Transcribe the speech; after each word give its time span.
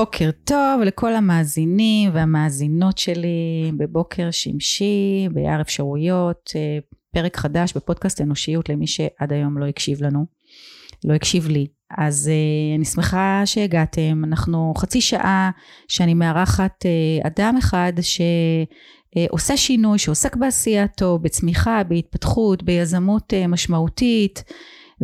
בוקר 0.00 0.30
טוב 0.44 0.80
לכל 0.84 1.14
המאזינים 1.14 2.10
והמאזינות 2.14 2.98
שלי 2.98 3.72
בבוקר 3.76 4.30
שמשי, 4.30 5.28
ביער 5.32 5.60
אפשרויות, 5.60 6.52
אה, 6.56 6.78
פרק 7.14 7.36
חדש 7.36 7.72
בפודקאסט 7.76 8.20
אנושיות 8.20 8.68
למי 8.68 8.86
שעד 8.86 9.32
היום 9.32 9.58
לא 9.58 9.66
הקשיב 9.66 10.02
לנו, 10.02 10.26
לא 11.04 11.14
הקשיב 11.14 11.48
לי. 11.48 11.66
אז 11.98 12.28
אה, 12.28 12.76
אני 12.76 12.84
שמחה 12.84 13.42
שהגעתם, 13.44 14.22
אנחנו 14.24 14.74
חצי 14.76 15.00
שעה 15.00 15.50
שאני 15.88 16.14
מארחת 16.14 16.86
אה, 16.86 17.26
אדם 17.26 17.54
אחד 17.58 17.92
שעושה 19.26 19.56
שינוי, 19.56 19.98
שעוסק 19.98 20.36
בעשייתו, 20.36 21.18
בצמיחה, 21.18 21.82
בהתפתחות, 21.84 22.62
ביזמות 22.62 23.32
משמעותית. 23.48 24.44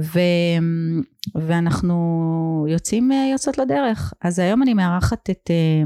ו, 0.02 0.18
ואנחנו 1.34 1.96
יוצאים, 2.68 3.10
יוצאות 3.32 3.58
לדרך. 3.58 4.12
אז 4.22 4.38
היום 4.38 4.62
אני 4.62 4.74
מארחת 4.74 5.30
את 5.30 5.50
אה, 5.50 5.82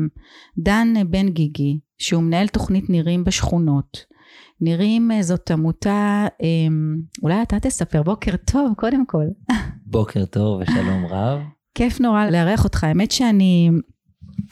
דן 0.58 0.94
בן 1.10 1.28
גיגי, 1.28 1.78
שהוא 1.98 2.22
מנהל 2.22 2.48
תוכנית 2.48 2.90
נירים 2.90 3.24
בשכונות. 3.24 4.04
נירים 4.60 5.10
אה, 5.10 5.22
זאת 5.22 5.50
עמותה, 5.50 6.26
אה, 6.42 6.46
אולי 7.22 7.42
אתה 7.42 7.60
תספר, 7.60 8.02
בוקר 8.02 8.36
טוב 8.36 8.72
קודם 8.76 9.06
כל. 9.06 9.24
בוקר 9.86 10.24
טוב 10.24 10.60
ושלום 10.60 11.06
רב. 11.06 11.38
כיף 11.74 12.00
נורא 12.00 12.26
לארח 12.26 12.64
אותך, 12.64 12.84
האמת 12.84 13.10
שאני 13.10 13.70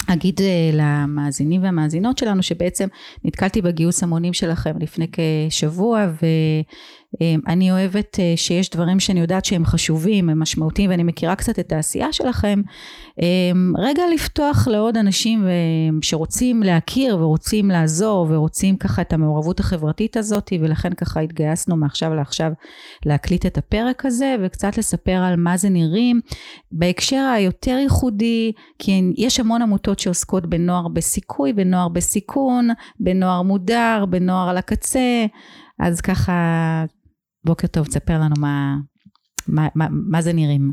אגיד 0.07 0.41
למאזינים 0.73 1.63
והמאזינות 1.63 2.19
שלנו 2.19 2.43
שבעצם 2.43 2.89
נתקלתי 3.25 3.63
בגיוס 3.63 4.03
המונים 4.03 4.33
שלכם 4.33 4.79
לפני 4.81 5.07
כשבוע 5.13 6.07
ו... 6.23 6.27
אמ, 6.27 7.08
אני 7.47 7.73
אוהבת 7.73 8.21
אה, 8.21 8.33
שיש 8.37 8.71
דברים 8.71 9.01
שאני 9.01 9.21
יודעת 9.21 9.45
שהם 9.45 9.65
חשובים, 9.65 10.29
הם 10.29 10.39
משמעותיים 10.39 10.91
ואני 10.91 11.03
מכירה 11.03 11.37
קצת 11.37 11.59
את 11.59 11.73
העשייה 11.73 12.13
שלכם. 12.13 12.61
אמ, 13.23 13.73
רגע 13.79 14.03
לפתוח 14.15 14.69
לעוד 14.69 14.97
אנשים 14.97 15.47
שרוצים 16.03 16.63
להכיר 16.63 17.19
ורוצים 17.19 17.69
לעזור 17.69 18.27
ורוצים 18.31 18.77
ככה 18.77 19.03
את 19.03 19.13
המעורבות 19.13 19.61
החברתית 19.61 20.17
הזאת 20.17 20.53
ולכן 20.61 20.95
ככה 20.95 21.21
התגייסנו 21.21 21.77
מעכשיו 21.77 22.15
לעכשיו 22.15 22.53
להקליט 23.07 23.47
את 23.47 23.59
הפרק 23.59 24.07
הזה 24.07 24.37
וקצת 24.43 24.79
לספר 24.79 25.13
על 25.13 25.37
מה 25.37 25.57
זה 25.57 25.69
נראים 25.69 26.21
בהקשר 26.73 27.33
היותר 27.35 27.77
ייחודי 27.83 28.53
כי 28.79 29.03
יש 29.17 29.41
המון 29.41 29.63
עמותות 29.63 29.99
שעוסקות 29.99 30.47
בנוער 30.47 30.89
בסיכוי, 30.89 31.53
בנוער 31.53 31.89
בסיכון, 31.89 32.69
בנוער 33.01 33.43
מודר, 33.43 34.05
בנוער 34.09 34.49
על 34.49 34.57
הקצה 34.57 35.27
אז 35.79 36.01
ככה 36.01 36.33
בוקר 37.45 37.67
טוב, 37.67 37.87
תספר 37.87 38.21
לנו 38.21 38.35
מה, 38.39 38.77
מה, 39.49 39.69
מה, 39.75 39.87
מה 39.91 40.23
זה 40.23 40.33
נראים. 40.33 40.73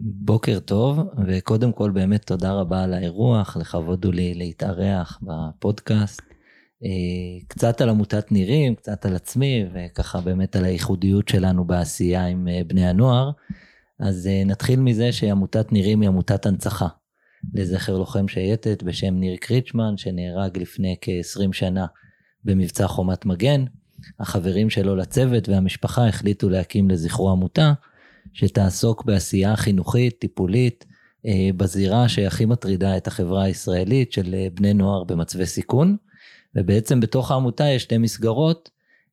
בוקר 0.00 0.58
טוב, 0.58 0.98
וקודם 1.26 1.72
כל 1.72 1.90
באמת 1.90 2.26
תודה 2.26 2.52
רבה 2.52 2.84
על 2.84 2.94
האירוח, 2.94 3.56
לכבוד 3.56 4.06
לי 4.06 4.34
להתארח 4.34 5.20
בפודקאסט. 5.22 6.22
אה, 6.84 7.44
קצת 7.48 7.80
על 7.80 7.88
עמותת 7.88 8.32
נירים, 8.32 8.74
קצת 8.74 9.06
על 9.06 9.16
עצמי, 9.16 9.64
וככה 9.74 10.20
באמת 10.20 10.56
על 10.56 10.64
הייחודיות 10.64 11.28
שלנו 11.28 11.64
בעשייה 11.64 12.26
עם 12.26 12.48
אה, 12.48 12.60
בני 12.66 12.86
הנוער. 12.86 13.30
אז 14.00 14.26
אה, 14.26 14.42
נתחיל 14.46 14.80
מזה 14.80 15.12
שעמותת 15.12 15.72
נירים 15.72 16.00
היא 16.00 16.08
עמותת 16.08 16.46
הנצחה 16.46 16.88
לזכר 17.54 17.96
לוחם 17.96 18.28
שייטת 18.28 18.82
בשם 18.82 19.14
ניר 19.14 19.36
קריצ'מן, 19.40 19.96
שנהרג 19.96 20.58
לפני 20.58 20.96
כ-20 21.00 21.52
שנה 21.52 21.86
במבצע 22.44 22.86
חומת 22.86 23.26
מגן. 23.26 23.64
החברים 24.20 24.70
שלו 24.70 24.96
לצוות 24.96 25.48
והמשפחה 25.48 26.08
החליטו 26.08 26.48
להקים 26.48 26.90
לזכרו 26.90 27.30
עמותה 27.30 27.72
שתעסוק 28.32 29.04
בעשייה 29.04 29.56
חינוכית, 29.56 30.18
טיפולית, 30.18 30.84
אה, 31.26 31.50
בזירה 31.56 32.08
שהכי 32.08 32.44
מטרידה 32.44 32.96
את 32.96 33.06
החברה 33.06 33.42
הישראלית 33.44 34.12
של 34.12 34.34
אה, 34.34 34.46
בני 34.54 34.74
נוער 34.74 35.04
במצבי 35.04 35.46
סיכון. 35.46 35.96
ובעצם 36.54 37.00
בתוך 37.00 37.30
העמותה 37.30 37.64
יש 37.64 37.82
שתי 37.82 37.98
מסגרות, 37.98 38.70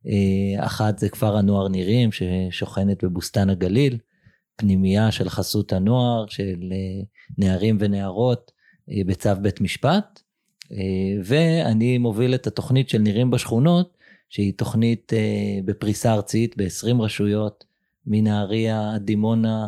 אה, 0.07 0.65
אחת 0.65 0.99
זה 0.99 1.09
כפר 1.09 1.37
הנוער 1.37 1.67
נירים 1.67 2.09
ששוכנת 2.11 3.03
בבוסתן 3.03 3.49
הגליל, 3.49 3.97
פנימייה 4.55 5.11
של 5.11 5.29
חסות 5.29 5.73
הנוער, 5.73 6.25
של 6.27 6.73
נערים 7.37 7.77
ונערות 7.79 8.51
בצו 9.05 9.29
בית 9.41 9.61
משפט, 9.61 10.21
ואני 11.23 11.97
מוביל 11.97 12.35
את 12.35 12.47
התוכנית 12.47 12.89
של 12.89 12.97
נירים 12.97 13.31
בשכונות, 13.31 13.97
שהיא 14.29 14.53
תוכנית 14.57 15.13
אה, 15.13 15.59
בפריסה 15.65 16.13
ארצית 16.13 16.57
ב-20 16.57 17.01
רשויות, 17.01 17.65
מנהריה 18.05 18.93
עד 18.95 19.05
דימונה, 19.05 19.67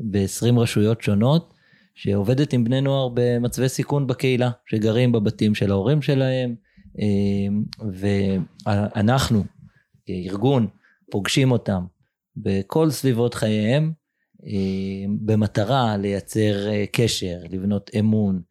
ב-20 0.00 0.60
רשויות 0.60 1.02
שונות, 1.02 1.54
שעובדת 1.94 2.52
עם 2.52 2.64
בני 2.64 2.80
נוער 2.80 3.08
במצבי 3.14 3.68
סיכון 3.68 4.06
בקהילה, 4.06 4.50
שגרים 4.66 5.12
בבתים 5.12 5.54
של 5.54 5.70
ההורים 5.70 6.02
שלהם, 6.02 6.54
אה, 7.00 7.48
ואנחנו, 7.92 9.44
ארגון, 10.08 10.66
פוגשים 11.10 11.50
אותם 11.50 11.84
בכל 12.36 12.90
סביבות 12.90 13.34
חייהם, 13.34 13.92
אה, 14.46 15.04
במטרה 15.20 15.96
לייצר 15.96 16.54
קשר, 16.92 17.38
לבנות 17.50 17.90
אמון, 17.98 18.42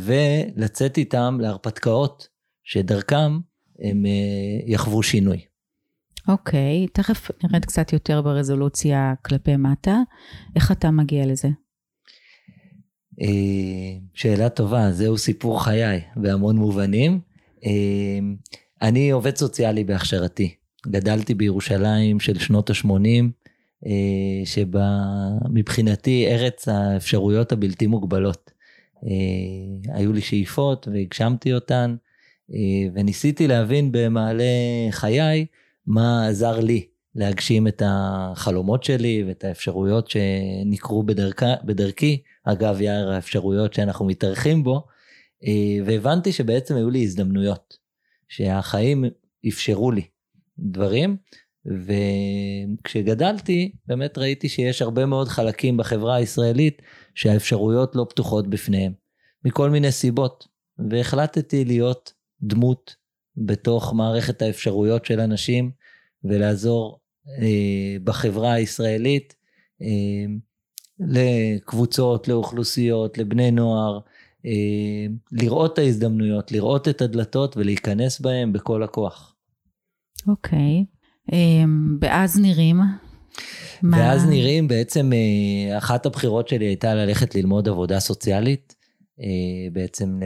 ולצאת 0.00 0.98
איתם 0.98 1.38
להרפתקאות 1.40 2.28
שדרכם 2.64 3.38
הם 3.82 4.06
אה, 4.06 4.60
יחוו 4.66 5.02
שינוי. 5.02 5.40
אוקיי, 6.28 6.86
okay, 6.86 6.92
תכף 6.92 7.30
נרד 7.44 7.64
קצת 7.64 7.92
יותר 7.92 8.22
ברזולוציה 8.22 9.14
כלפי 9.24 9.56
מטה. 9.56 9.96
איך 10.56 10.72
אתה 10.72 10.90
מגיע 10.90 11.26
לזה? 11.26 11.48
אה, 13.20 13.98
שאלה 14.14 14.48
טובה, 14.48 14.92
זהו 14.92 15.18
סיפור 15.18 15.64
חיי 15.64 16.00
בהמון 16.16 16.56
מובנים. 16.56 17.20
אה, 17.64 18.18
אני 18.82 19.10
עובד 19.10 19.36
סוציאלי 19.36 19.84
בהכשרתי. 19.84 20.54
גדלתי 20.86 21.34
בירושלים 21.34 22.20
של 22.20 22.38
שנות 22.38 22.70
ה-80, 22.70 23.24
שבה 24.44 24.88
מבחינתי 25.50 26.26
ארץ 26.26 26.68
האפשרויות 26.68 27.52
הבלתי 27.52 27.86
מוגבלות. 27.86 28.50
היו 29.94 30.12
לי 30.12 30.20
שאיפות 30.20 30.88
והגשמתי 30.92 31.54
אותן. 31.54 31.96
אה, 32.54 32.90
וניסיתי 32.94 33.48
להבין 33.48 33.92
במעלה 33.92 34.44
חיי 34.90 35.46
מה 35.86 36.26
עזר 36.28 36.60
לי 36.60 36.86
להגשים 37.14 37.68
את 37.68 37.82
החלומות 37.86 38.84
שלי 38.84 39.24
ואת 39.26 39.44
האפשרויות 39.44 40.10
שנקרו 40.10 41.02
בדרכה, 41.02 41.54
בדרכי, 41.64 42.22
אגב 42.44 42.80
יאיר 42.80 43.10
האפשרויות 43.10 43.74
שאנחנו 43.74 44.04
מתארחים 44.04 44.64
בו, 44.64 44.86
אה, 45.44 45.84
והבנתי 45.86 46.32
שבעצם 46.32 46.76
היו 46.76 46.90
לי 46.90 47.02
הזדמנויות, 47.02 47.74
שהחיים 48.28 49.04
אפשרו 49.48 49.90
לי 49.90 50.02
דברים, 50.58 51.16
וכשגדלתי 52.84 53.72
באמת 53.86 54.18
ראיתי 54.18 54.48
שיש 54.48 54.82
הרבה 54.82 55.06
מאוד 55.06 55.28
חלקים 55.28 55.76
בחברה 55.76 56.14
הישראלית 56.14 56.82
שהאפשרויות 57.14 57.96
לא 57.96 58.06
פתוחות 58.10 58.50
בפניהם, 58.50 58.92
מכל 59.44 59.70
מיני 59.70 59.92
סיבות, 59.92 60.48
והחלטתי 60.90 61.64
להיות 61.64 62.12
דמות 62.42 62.96
בתוך 63.36 63.94
מערכת 63.94 64.42
האפשרויות 64.42 65.04
של 65.04 65.20
אנשים 65.20 65.70
ולעזור 66.24 67.00
אה, 67.28 67.96
בחברה 68.04 68.52
הישראלית 68.52 69.34
אה, 69.82 69.86
לקבוצות, 71.00 72.28
לאוכלוסיות, 72.28 73.18
לבני 73.18 73.50
נוער, 73.50 74.00
אה, 74.46 75.06
לראות 75.32 75.72
את 75.72 75.78
ההזדמנויות, 75.78 76.52
לראות 76.52 76.88
את 76.88 77.02
הדלתות 77.02 77.56
ולהיכנס 77.56 78.20
בהם 78.20 78.52
בכל 78.52 78.82
הכוח. 78.82 79.34
אוקיי, 80.28 80.84
okay. 80.84 81.32
אה, 81.32 81.64
ואז 82.00 82.40
נראים? 82.40 82.80
ואז 83.92 84.24
מה... 84.24 84.30
נראים, 84.30 84.68
בעצם 84.68 85.10
אה, 85.12 85.78
אחת 85.78 86.06
הבחירות 86.06 86.48
שלי 86.48 86.64
הייתה 86.64 86.94
ללכת 86.94 87.34
ללמוד 87.34 87.68
עבודה 87.68 88.00
סוציאלית. 88.00 88.77
אה, 89.20 89.70
בעצם 89.72 90.20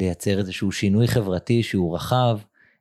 לייצר 0.00 0.38
איזשהו 0.38 0.72
שינוי 0.72 1.08
חברתי 1.08 1.62
שהוא 1.62 1.94
רחב, 1.94 2.38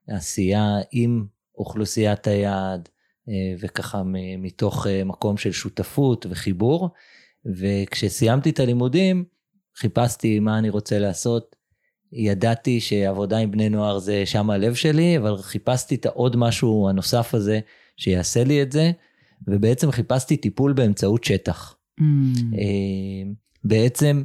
עשייה 0.07 0.77
עם 0.91 1.25
אוכלוסיית 1.57 2.27
היעד, 2.27 2.89
אה, 3.29 3.33
וככה 3.59 4.01
מתוך 4.37 4.87
אה, 4.87 5.03
מקום 5.03 5.37
של 5.37 5.51
שותפות 5.51 6.25
וחיבור. 6.29 6.89
וכשסיימתי 7.45 8.49
את 8.49 8.59
הלימודים, 8.59 9.23
חיפשתי 9.75 10.39
מה 10.39 10.57
אני 10.57 10.69
רוצה 10.69 10.99
לעשות. 10.99 11.55
ידעתי 12.11 12.79
שעבודה 12.79 13.37
עם 13.37 13.51
בני 13.51 13.69
נוער 13.69 13.99
זה 13.99 14.25
שם 14.25 14.49
הלב 14.49 14.73
שלי, 14.73 15.17
אבל 15.17 15.37
חיפשתי 15.37 15.95
את 15.95 16.05
העוד 16.05 16.35
משהו 16.35 16.89
הנוסף 16.89 17.33
הזה 17.33 17.59
שיעשה 17.97 18.43
לי 18.43 18.61
את 18.61 18.71
זה, 18.71 18.91
ובעצם 19.47 19.91
חיפשתי 19.91 20.37
טיפול 20.37 20.73
באמצעות 20.73 21.23
שטח. 21.23 21.75
Mm. 21.99 22.03
בעצם 23.63 24.23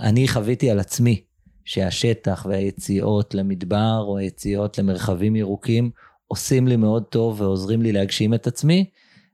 אני 0.00 0.28
חוויתי 0.28 0.70
על 0.70 0.80
עצמי 0.80 1.20
שהשטח 1.64 2.46
והיציאות 2.48 3.34
למדבר 3.34 4.04
או 4.06 4.18
היציאות 4.18 4.78
למרחבים 4.78 5.36
ירוקים 5.36 5.90
עושים 6.26 6.68
לי 6.68 6.76
מאוד 6.76 7.02
טוב 7.02 7.40
ועוזרים 7.40 7.82
לי 7.82 7.92
להגשים 7.92 8.34
את 8.34 8.46
עצמי. 8.46 8.84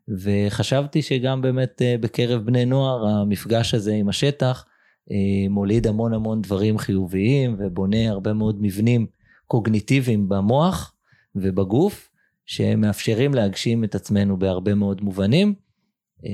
וחשבתי 0.08 1.02
שגם 1.02 1.42
באמת 1.42 1.82
אה, 1.82 1.96
בקרב 2.00 2.46
בני 2.46 2.64
נוער 2.64 3.06
המפגש 3.06 3.74
הזה 3.74 3.94
עם 3.94 4.08
השטח 4.08 4.64
אה, 5.10 5.48
מוליד 5.50 5.86
המון 5.86 6.14
המון 6.14 6.42
דברים 6.42 6.78
חיוביים 6.78 7.56
ובונה 7.58 8.08
הרבה 8.10 8.32
מאוד 8.32 8.56
מבנים 8.60 9.06
קוגניטיביים 9.46 10.28
במוח 10.28 10.94
ובגוף, 11.34 12.08
שמאפשרים 12.46 13.34
להגשים 13.34 13.84
את 13.84 13.94
עצמנו 13.94 14.38
בהרבה 14.38 14.74
מאוד 14.74 15.00
מובנים. 15.02 15.54
אה, 16.24 16.30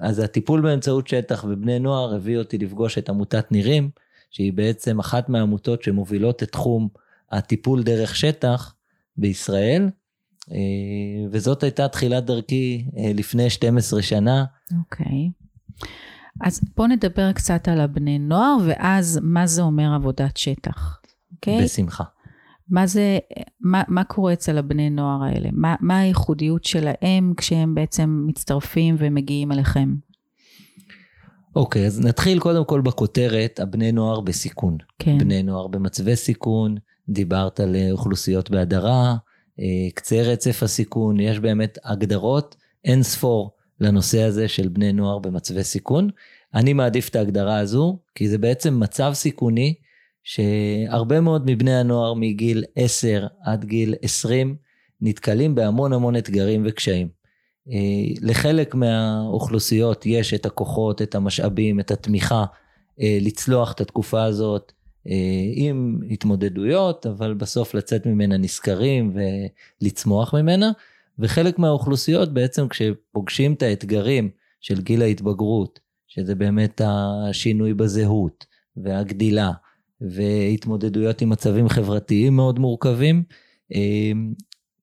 אז 0.00 0.18
הטיפול 0.18 0.60
באמצעות 0.60 1.08
שטח 1.08 1.44
ובני 1.48 1.78
נוער 1.78 2.14
הביא 2.14 2.38
אותי 2.38 2.58
לפגוש 2.58 2.98
את 2.98 3.08
עמותת 3.08 3.52
נירים, 3.52 3.90
שהיא 4.30 4.52
בעצם 4.52 4.98
אחת 4.98 5.28
מהעמותות 5.28 5.82
שמובילות 5.82 6.42
את 6.42 6.52
תחום 6.52 6.88
הטיפול 7.32 7.82
דרך 7.82 8.16
שטח 8.16 8.74
בישראל, 9.16 9.90
אה, 10.52 10.56
וזאת 11.30 11.62
הייתה 11.62 11.88
תחילת 11.88 12.24
דרכי 12.24 12.84
אה, 12.98 13.12
לפני 13.14 13.50
12 13.50 14.02
שנה. 14.02 14.44
אוקיי. 14.78 15.06
Okay. 15.06 15.86
אז 16.40 16.60
בוא 16.76 16.86
נדבר 16.86 17.32
קצת 17.32 17.68
על 17.68 17.80
הבני 17.80 18.18
נוער, 18.18 18.56
ואז 18.66 19.18
מה 19.22 19.46
זה 19.46 19.62
אומר 19.62 19.94
עבודת 19.94 20.36
שטח, 20.36 21.00
אוקיי? 21.32 21.60
Okay? 21.60 21.64
בשמחה. 21.64 22.04
מה 22.68 22.86
זה, 22.86 23.18
מה, 23.60 23.82
מה 23.88 24.04
קורה 24.04 24.32
אצל 24.32 24.58
הבני 24.58 24.90
נוער 24.90 25.22
האלה? 25.22 25.48
מה, 25.52 25.74
מה 25.80 25.98
הייחודיות 25.98 26.64
שלהם 26.64 27.34
כשהם 27.36 27.74
בעצם 27.74 28.24
מצטרפים 28.26 28.96
ומגיעים 28.98 29.52
אליכם? 29.52 29.94
אוקיי, 31.56 31.84
okay, 31.84 31.86
אז 31.86 32.00
נתחיל 32.00 32.38
קודם 32.38 32.64
כל 32.64 32.80
בכותרת, 32.80 33.60
הבני 33.60 33.92
נוער 33.92 34.20
בסיכון. 34.20 34.76
כן. 34.98 35.18
בני 35.18 35.42
נוער 35.42 35.66
במצבי 35.66 36.16
סיכון, 36.16 36.76
דיברת 37.08 37.60
על 37.60 37.76
אוכלוסיות 37.90 38.50
בהדרה, 38.50 39.16
אה, 39.60 39.90
קצה 39.94 40.22
רצף 40.22 40.62
הסיכון, 40.62 41.20
יש 41.20 41.38
באמת 41.38 41.78
הגדרות 41.84 42.56
אין 42.84 43.02
ספור 43.02 43.50
לנושא 43.80 44.22
הזה 44.22 44.48
של 44.48 44.68
בני 44.68 44.92
נוער 44.92 45.18
במצבי 45.18 45.64
סיכון. 45.64 46.10
אני 46.54 46.72
מעדיף 46.72 47.08
את 47.08 47.16
ההגדרה 47.16 47.58
הזו, 47.58 47.98
כי 48.14 48.28
זה 48.28 48.38
בעצם 48.38 48.80
מצב 48.80 49.10
סיכוני 49.14 49.74
שהרבה 50.24 51.20
מאוד 51.20 51.50
מבני 51.50 51.74
הנוער 51.74 52.14
מגיל 52.14 52.64
10 52.76 53.26
עד 53.44 53.64
גיל 53.64 53.94
20 54.02 54.56
נתקלים 55.00 55.54
בהמון 55.54 55.92
המון 55.92 56.16
אתגרים 56.16 56.62
וקשיים. 56.66 57.08
אה, 57.70 58.14
לחלק 58.20 58.74
מהאוכלוסיות 58.74 60.06
יש 60.06 60.34
את 60.34 60.46
הכוחות, 60.46 61.02
את 61.02 61.14
המשאבים, 61.14 61.80
את 61.80 61.90
התמיכה 61.90 62.44
אה, 63.00 63.18
לצלוח 63.20 63.72
את 63.72 63.80
התקופה 63.80 64.22
הזאת 64.24 64.72
אה, 65.08 65.14
עם 65.54 66.00
התמודדויות, 66.10 67.06
אבל 67.06 67.34
בסוף 67.34 67.74
לצאת 67.74 68.06
ממנה 68.06 68.36
נשכרים 68.36 69.16
ולצמוח 69.80 70.34
ממנה. 70.34 70.72
וחלק 71.18 71.58
מהאוכלוסיות 71.58 72.34
בעצם 72.34 72.68
כשפוגשים 72.68 73.52
את 73.52 73.62
האתגרים 73.62 74.30
של 74.60 74.80
גיל 74.80 75.02
ההתבגרות, 75.02 75.80
שזה 76.08 76.34
באמת 76.34 76.80
השינוי 76.84 77.74
בזהות 77.74 78.46
והגדילה 78.76 79.52
והתמודדויות 80.10 81.22
עם 81.22 81.28
מצבים 81.28 81.68
חברתיים 81.68 82.36
מאוד 82.36 82.58
מורכבים, 82.58 83.22
אה, 83.74 84.12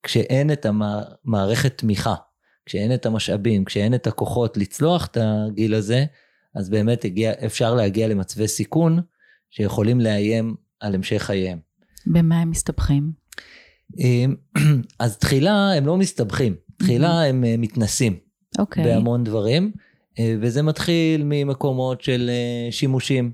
כשאין 0.03 0.51
את 0.51 0.65
המערכת 0.65 1.77
תמיכה, 1.77 2.15
כשאין 2.65 2.93
את 2.93 3.05
המשאבים, 3.05 3.65
כשאין 3.65 3.93
את 3.93 4.07
הכוחות 4.07 4.57
לצלוח 4.57 5.05
את 5.05 5.17
הגיל 5.21 5.73
הזה, 5.73 6.05
אז 6.55 6.69
באמת 6.69 7.05
הגיע, 7.05 7.31
אפשר 7.45 7.75
להגיע 7.75 8.07
למצבי 8.07 8.47
סיכון 8.47 8.99
שיכולים 9.49 9.99
לאיים 9.99 10.55
על 10.79 10.95
המשך 10.95 11.21
חייהם. 11.23 11.59
במה 12.07 12.41
הם 12.41 12.49
מסתבכים? 12.49 13.11
אמ, 13.99 14.35
אז 14.99 15.17
תחילה 15.17 15.73
הם 15.73 15.85
לא 15.85 15.97
מסתבכים, 15.97 16.55
תחילה 16.77 17.23
הם 17.23 17.43
אה, 17.43 17.55
מתנסים 17.57 18.13
okay. 18.13 18.61
אוקיי. 18.61 18.83
בהמון 18.83 19.23
דברים, 19.23 19.71
אה, 20.19 20.35
וזה 20.41 20.61
מתחיל 20.61 21.21
ממקומות 21.25 22.01
של 22.01 22.29
אה, 22.29 22.71
שימושים, 22.71 23.31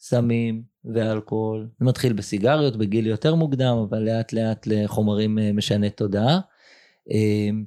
סמים 0.00 0.73
ואלכוהול, 0.94 1.68
זה 1.78 1.84
מתחיל 1.84 2.12
בסיגריות 2.12 2.76
בגיל 2.76 3.06
יותר 3.06 3.34
מוקדם, 3.34 3.76
אבל 3.88 3.98
לאט 3.98 4.32
לאט 4.32 4.66
לחומרים 4.66 5.38
משני 5.54 5.90
תודעה. 5.90 6.40
אמ, 7.10 7.64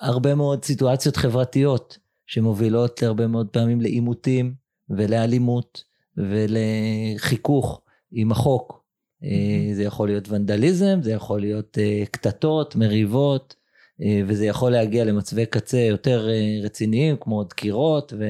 הרבה 0.00 0.34
מאוד 0.34 0.64
סיטואציות 0.64 1.16
חברתיות 1.16 1.98
שמובילות 2.26 3.02
הרבה 3.02 3.26
מאוד 3.26 3.48
פעמים 3.48 3.80
לעימותים 3.80 4.54
ולאלימות 4.90 5.84
ולחיכוך 6.16 7.80
עם 8.12 8.32
החוק 8.32 8.86
אה, 9.24 9.74
זה 9.74 9.82
יכול 9.82 10.08
להיות 10.08 10.28
ונדליזם, 10.28 10.98
זה 11.02 11.12
יכול 11.12 11.40
להיות 11.40 11.78
אה, 11.78 12.04
קטטות, 12.10 12.76
מריבות, 12.76 13.56
אה, 14.02 14.20
וזה 14.26 14.46
יכול 14.46 14.72
להגיע 14.72 15.04
למצבי 15.04 15.46
קצה 15.46 15.78
יותר 15.78 16.28
רציניים, 16.64 17.16
כמו 17.20 17.44
דקירות 17.44 18.12
ו... 18.18 18.24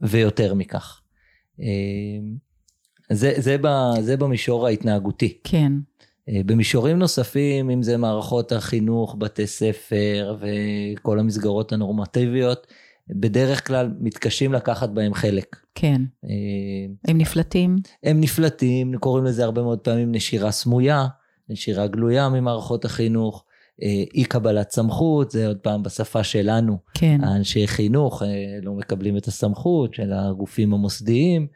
ויותר 0.00 0.54
מכך. 0.54 1.02
זה, 3.12 3.32
זה, 3.36 3.56
ב, 3.62 3.68
זה 4.00 4.16
במישור 4.16 4.66
ההתנהגותי. 4.66 5.38
כן. 5.44 5.72
במישורים 6.28 6.98
נוספים, 6.98 7.70
אם 7.70 7.82
זה 7.82 7.96
מערכות 7.96 8.52
החינוך, 8.52 9.16
בתי 9.18 9.46
ספר 9.46 10.36
וכל 10.40 11.18
המסגרות 11.18 11.72
הנורמטיביות, 11.72 12.66
בדרך 13.08 13.66
כלל 13.66 13.90
מתקשים 14.00 14.52
לקחת 14.52 14.88
בהם 14.88 15.14
חלק. 15.14 15.56
כן. 15.74 16.02
אה, 16.24 16.30
הם 17.08 17.18
נפלטים? 17.18 17.76
הם 18.02 18.20
נפלטים, 18.20 18.98
קוראים 18.98 19.24
לזה 19.24 19.44
הרבה 19.44 19.62
מאוד 19.62 19.78
פעמים 19.78 20.12
נשירה 20.12 20.50
סמויה, 20.50 21.06
נשירה 21.48 21.86
גלויה 21.86 22.28
ממערכות 22.28 22.84
החינוך, 22.84 23.44
אה, 23.82 24.04
אי 24.14 24.24
קבלת 24.24 24.70
סמכות, 24.70 25.30
זה 25.30 25.46
עוד 25.46 25.58
פעם 25.58 25.82
בשפה 25.82 26.24
שלנו. 26.24 26.78
כן. 26.94 27.20
האנשי 27.24 27.66
חינוך 27.66 28.22
אה, 28.22 28.28
לא 28.62 28.72
מקבלים 28.72 29.16
את 29.16 29.26
הסמכות 29.26 29.94
של 29.94 30.12
הגופים 30.12 30.74
המוסדיים, 30.74 31.46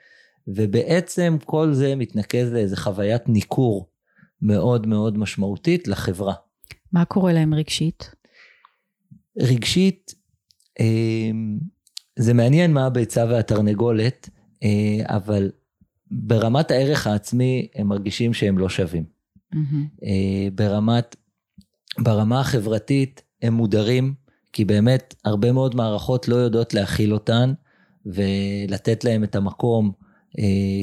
ובעצם 0.48 1.36
כל 1.44 1.72
זה 1.72 1.96
מתנקז 1.96 2.52
לאיזה 2.52 2.76
חוויית 2.76 3.28
ניכור 3.28 3.88
מאוד 4.42 4.86
מאוד 4.86 5.18
משמעותית 5.18 5.88
לחברה. 5.88 6.34
מה 6.92 7.04
קורה 7.04 7.32
להם 7.32 7.54
רגשית? 7.54 8.14
רגשית, 9.38 10.14
אמ, 10.80 11.58
זה 12.18 12.34
מעניין 12.34 12.72
מה 12.72 12.86
הביצה 12.86 13.24
והתרנגולת, 13.24 14.28
אה, 14.62 15.16
אבל 15.16 15.50
ברמת 16.10 16.70
הערך 16.70 17.06
העצמי 17.06 17.68
הם 17.74 17.86
מרגישים 17.86 18.34
שהם 18.34 18.58
לא 18.58 18.68
שווים. 18.68 19.04
Mm-hmm. 19.54 20.06
ברמת, 20.54 21.16
ברמה 21.98 22.40
החברתית 22.40 23.22
הם 23.42 23.54
מודרים, 23.54 24.14
כי 24.52 24.64
באמת 24.64 25.14
הרבה 25.24 25.52
מאוד 25.52 25.74
מערכות 25.74 26.28
לא 26.28 26.36
יודעות 26.36 26.74
להכיל 26.74 27.14
אותן 27.14 27.52
ולתת 28.06 29.04
להם 29.04 29.24
את 29.24 29.36
המקום 29.36 29.92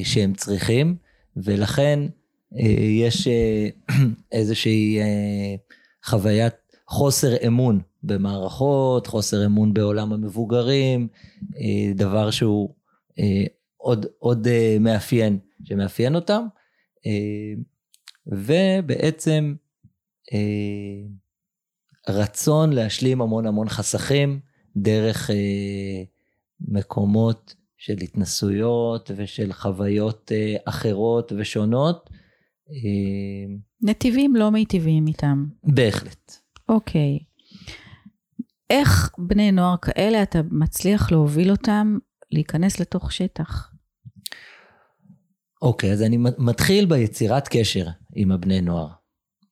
שהם 0.04 0.34
צריכים, 0.34 0.96
ולכן 1.36 2.00
יש 3.00 3.28
איזושהי 4.32 4.98
חוויית 6.04 6.54
חוסר 6.88 7.46
אמון 7.46 7.80
במערכות, 8.02 9.06
חוסר 9.06 9.46
אמון 9.46 9.74
בעולם 9.74 10.12
המבוגרים, 10.12 11.08
אה, 11.56 11.92
דבר 11.94 12.30
שהוא 12.30 12.74
אה, 13.18 13.44
עוד, 13.76 14.06
עוד 14.18 14.46
אה, 14.46 14.76
מאפיין, 14.80 15.38
שמאפיין 15.64 16.14
אותם, 16.14 16.46
ובעצם 18.26 19.54
רצון 22.08 22.72
להשלים 22.72 23.20
המון 23.22 23.46
המון 23.46 23.68
חסכים 23.68 24.40
דרך 24.76 25.30
מקומות 26.60 27.54
של 27.84 27.94
התנסויות 28.02 29.10
ושל 29.16 29.52
חוויות 29.52 30.32
אחרות 30.64 31.32
ושונות. 31.36 32.10
נתיבים 33.82 34.36
לא 34.36 34.50
מיטיבים 34.50 35.06
איתם. 35.06 35.46
בהחלט. 35.64 36.32
אוקיי. 36.68 37.18
איך 38.70 39.10
בני 39.18 39.52
נוער 39.52 39.76
כאלה 39.76 40.22
אתה 40.22 40.40
מצליח 40.50 41.12
להוביל 41.12 41.50
אותם 41.50 41.98
להיכנס 42.30 42.80
לתוך 42.80 43.12
שטח? 43.12 43.70
אוקיי, 45.62 45.92
אז 45.92 46.02
אני 46.02 46.16
מתחיל 46.38 46.86
ביצירת 46.86 47.48
קשר 47.48 47.86
עם 48.14 48.32
הבני 48.32 48.60
נוער, 48.60 48.88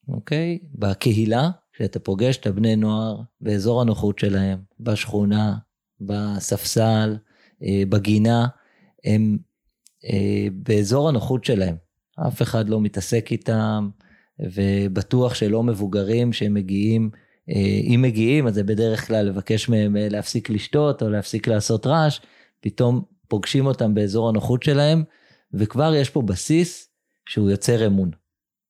אוקיי? 0.08 0.58
בקהילה, 0.74 1.50
כשאתה 1.72 1.98
פוגש 1.98 2.36
את 2.36 2.46
הבני 2.46 2.76
נוער 2.76 3.20
באזור 3.40 3.80
הנוחות 3.80 4.18
שלהם, 4.18 4.58
בשכונה, 4.80 5.56
בספסל, 6.00 7.16
אה, 7.16 7.31
בגינה, 7.88 8.46
הם 9.04 9.38
אה, 10.04 10.46
באזור 10.52 11.08
הנוחות 11.08 11.44
שלהם. 11.44 11.76
אף 12.26 12.42
אחד 12.42 12.68
לא 12.68 12.80
מתעסק 12.80 13.32
איתם, 13.32 13.88
ובטוח 14.38 15.34
שלא 15.34 15.62
מבוגרים 15.62 16.32
שהם 16.32 16.54
מגיעים 16.54 17.10
אה, 17.50 17.80
אם 17.94 18.02
מגיעים, 18.02 18.46
אז 18.46 18.54
זה 18.54 18.64
בדרך 18.64 19.06
כלל 19.06 19.26
לבקש 19.26 19.68
מהם 19.68 19.96
אה, 19.96 20.08
להפסיק 20.10 20.50
לשתות 20.50 21.02
או 21.02 21.10
להפסיק 21.10 21.48
לעשות 21.48 21.86
רעש, 21.86 22.20
פתאום 22.60 23.02
פוגשים 23.28 23.66
אותם 23.66 23.94
באזור 23.94 24.28
הנוחות 24.28 24.62
שלהם, 24.62 25.04
וכבר 25.54 25.94
יש 25.94 26.10
פה 26.10 26.22
בסיס 26.22 26.88
שהוא 27.26 27.50
יוצר 27.50 27.86
אמון. 27.86 28.10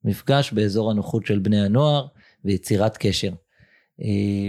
מפגש 0.04 0.52
באזור 0.52 0.90
הנוחות 0.90 1.26
של 1.26 1.38
בני 1.38 1.64
הנוער 1.64 2.06
ויצירת 2.44 2.96
קשר. 2.96 3.32
אה, 4.02 4.48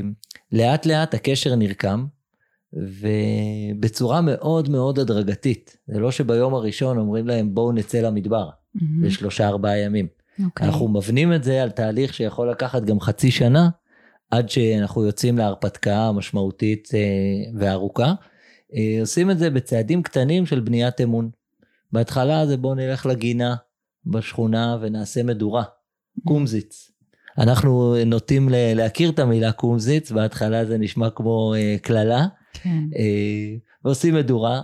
לאט 0.52 0.86
לאט 0.86 1.14
הקשר 1.14 1.56
נרקם, 1.56 2.06
ובצורה 2.74 4.22
מאוד 4.22 4.70
מאוד 4.70 5.00
הדרגתית. 5.00 5.78
זה 5.88 6.00
לא 6.00 6.12
שביום 6.12 6.54
הראשון 6.54 6.98
אומרים 6.98 7.28
להם 7.28 7.56
בואו 7.56 7.72
נצא 7.72 8.00
למדבר, 8.00 8.50
מהמם. 8.76 9.04
לשלושה 9.04 9.48
ארבעה 9.48 9.78
ימים. 9.78 10.08
אוקיי. 10.46 10.68
אנחנו 10.68 10.88
מבנים 10.88 11.34
את 11.34 11.44
זה 11.44 11.64
על 11.64 11.70
תהליך 11.70 12.14
שיכול 12.14 12.52
לקחת 12.52 12.84
גם 12.84 13.00
חצי 13.00 13.32
שנה, 13.32 13.70
עד 14.32 14.50
שאנחנו 14.50 15.06
יוצאים 15.06 15.38
להרפתקה 15.38 16.12
משמעותית 16.12 16.90
אה, 16.94 17.00
וארוכה. 17.60 18.14
אה, 18.76 18.98
עושים 19.00 19.32
את 19.32 19.40
זה 19.40 19.50
בצעדים 19.50 20.04
קטנים 20.04 20.46
של 20.46 20.60
בניית 20.60 21.02
אמון. 21.02 21.30
בהתחלה 21.92 22.48
זה 22.48 22.58
בואו 22.58 22.76
נלך 22.76 23.06
לגינה 23.06 23.56
בשכונה 24.06 24.78
ונעשה 24.82 25.24
מדורה, 25.24 25.64
קומזיץ. 26.28 26.92
אנחנו 27.38 27.96
נוטים 28.06 28.50
להכיר 28.52 29.10
את 29.10 29.20
המילה 29.20 29.52
קומזיץ, 29.52 30.12
בהתחלה 30.12 30.66
זה 30.66 30.78
נשמע 30.78 31.10
כמו 31.10 31.54
אה, 31.58 31.76
קללה, 31.82 32.26
כן. 32.54 32.84
אה, 32.96 33.56
ועושים 33.86 34.16
מדורה 34.16 34.62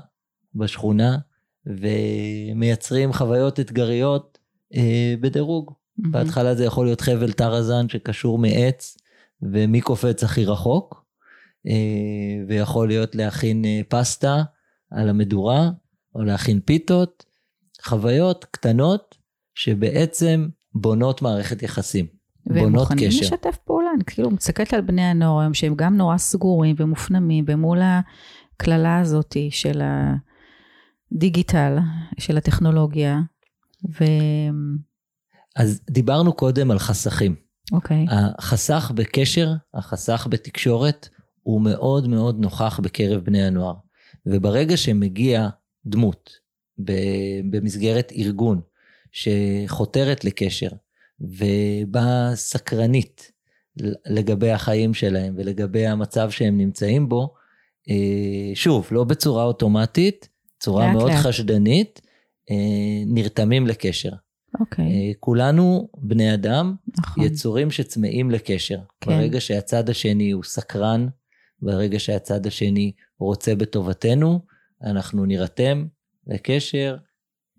בשכונה, 0.55 1.17
ומייצרים 1.65 3.13
חוויות 3.13 3.60
אתגריות 3.60 4.38
אה, 4.75 5.13
בדירוג. 5.22 5.74
מהמם. 5.98 6.12
בהתחלה 6.12 6.55
זה 6.55 6.65
יכול 6.65 6.86
להיות 6.86 7.01
חבל 7.01 7.31
טרזן 7.31 7.89
שקשור 7.89 8.38
מעץ, 8.38 8.98
ומי 9.41 9.81
קופץ 9.81 10.24
הכי 10.24 10.46
רחוק, 10.46 11.05
אה, 11.67 12.43
ויכול 12.48 12.88
להיות 12.88 13.15
להכין 13.15 13.65
פסטה 13.89 14.43
על 14.91 15.10
המדורה, 15.10 15.69
או 16.15 16.24
להכין 16.24 16.60
פיתות, 16.65 17.25
חוויות 17.81 18.46
קטנות 18.51 19.17
שבעצם 19.55 20.48
בונות 20.74 21.22
מערכת 21.22 21.63
יחסים, 21.63 22.05
והם 22.50 22.72
מוכנים 22.72 23.10
קשר. 23.10 23.22
לשתף 23.22 23.58
פעולה, 23.65 23.89
אני 23.96 24.03
כאילו 24.06 24.32
מסתכלת 24.32 24.74
על 24.74 24.82
בני 24.82 25.01
הנוער 25.01 25.39
היום 25.39 25.53
שהם 25.53 25.75
גם 25.75 25.98
נורא 25.98 26.18
סגורים 26.18 26.75
ומופנמים 26.79 27.46
ומול 27.48 27.79
הקללה 27.82 29.00
הזאת 29.00 29.38
של 29.50 29.82
הדיגיטל, 31.12 31.77
של 32.18 32.38
הטכנולוגיה, 32.38 33.20
אז 35.56 35.82
דיברנו 35.89 36.34
קודם 36.34 36.72
על 36.72 36.79
חסכים. 36.79 37.36
ואוקיי, 37.72 38.06
החסך 38.38 38.91
בקשר, 38.96 39.53
החסך 39.74 40.27
בתקשורת, 40.29 41.10
הוא 41.44 41.62
מאוד 41.62 42.08
מאוד 42.08 42.39
נוכח 42.39 42.79
בקרב 42.84 43.24
בני 43.24 43.44
הנוער. 43.44 43.75
וברגע 44.25 44.77
שמגיע 44.77 45.50
דמות 45.86 46.29
במסגרת 47.51 48.12
ארגון 48.12 48.62
שחותרת 49.12 50.25
לקשר 50.25 50.70
ובאה 51.22 52.32
סקרנית 52.36 53.32
לגבי 54.06 54.52
החיים 54.52 54.94
שלהם 54.94 55.34
ולגבי 55.38 55.88
המצב 55.88 56.30
שהם 56.32 56.58
נמצאים 56.58 57.10
בו, 57.10 57.34
אה, 57.90 58.56
שוב, 58.56 58.88
לא 58.92 59.04
בצורה 59.04 59.44
אוטומטית, 59.44 60.30
צורה 60.60 60.86
לאט 60.86 60.96
מאוד 60.96 61.12
לאט. 61.12 61.20
חשדנית, 61.26 62.02
אה, 62.52 62.56
נרתמים 63.08 63.68
לקשר. 63.68 64.12
אוקיי, 64.60 64.86
אה, 64.86 65.12
כולנו 65.20 65.90
בני 65.98 66.34
אדם, 66.34 66.76
נכון. 67.00 67.24
יצורים 67.24 67.72
שצמאים 67.72 68.32
לקשר. 68.32 68.80
כן. 69.02 69.12
ברגע 69.12 69.42
שהצד 69.42 69.90
השני 69.90 70.32
הוא 70.32 70.44
סקרן, 70.44 71.08
ברגע 71.62 72.00
שהצד 72.00 72.48
השני 72.48 72.92
רוצה 73.20 73.56
בטובתנו, 73.56 74.40
אנחנו 74.84 75.26
נירתם 75.26 75.86
לקשר. 76.28 76.98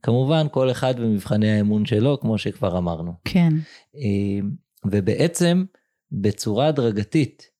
כמובן, 0.02 0.46
כל 0.50 0.70
אחד 0.70 1.00
במבחני 1.00 1.50
האמון 1.50 1.86
שלו, 1.86 2.20
כמו 2.20 2.38
שכבר 2.38 2.78
אמרנו. 2.78 3.12
כן, 3.24 3.52
אה, 3.96 4.48
ובעצם, 4.84 5.64
בצורה 6.12 6.66
הדרגתית, 6.66 7.50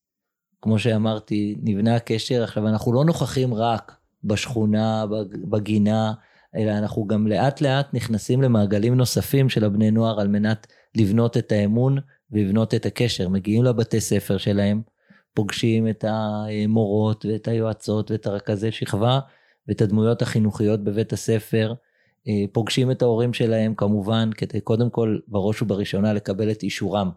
כמו 0.62 0.78
שאמרתי, 0.78 1.56
נבנה 1.62 1.97
הקשר. 1.97 2.42
עכשיו, 2.42 2.68
אנחנו 2.68 2.92
לא 2.92 3.04
נוכחים 3.04 3.54
רק 3.54 3.97
בשכונה, 4.25 5.06
בג- 5.06 5.50
בגינה, 5.50 6.12
אלא 6.56 6.70
אנחנו 6.70 7.06
גם 7.06 7.26
לאט 7.26 7.61
לאט 7.61 7.94
נכנסים 7.94 8.42
למעגלים 8.42 8.94
נוספים 8.94 9.49
של 9.49 9.64
הבני 9.64 9.90
נוער 9.90 10.20
על 10.20 10.28
מנת 10.28 10.66
לבנות 10.94 11.37
את 11.37 11.52
האמון 11.52 11.99
ולבנות 12.30 12.75
את 12.75 12.87
הקשר. 12.87 13.28
מגיעים 13.28 13.64
לבתי 13.64 14.00
ספר 14.00 14.37
שלהם, 14.38 14.82
פוגשים 15.35 15.88
את 15.88 16.04
המורות 16.09 17.26
ואת 17.26 17.49
היועצות 17.49 18.11
ואת 18.11 18.26
הרכזי 18.26 18.73
שכבה 18.73 19.20
ואת 19.68 19.80
הדמויות 19.80 20.23
החינוכיות 20.23 20.85
בבית 20.85 21.12
הספר, 21.12 21.75
פוגשים 22.52 22.90
את 22.90 23.02
ההורים 23.02 23.32
שלהם 23.32 23.74
כמובן, 23.74 24.30
כדי 24.36 24.60
קודם 24.60 24.90
כל 24.90 25.18
בראש 25.28 25.62
ובראשונה 25.62 26.12
לקבל 26.12 26.50
את 26.50 26.62
אישורם 26.62 27.10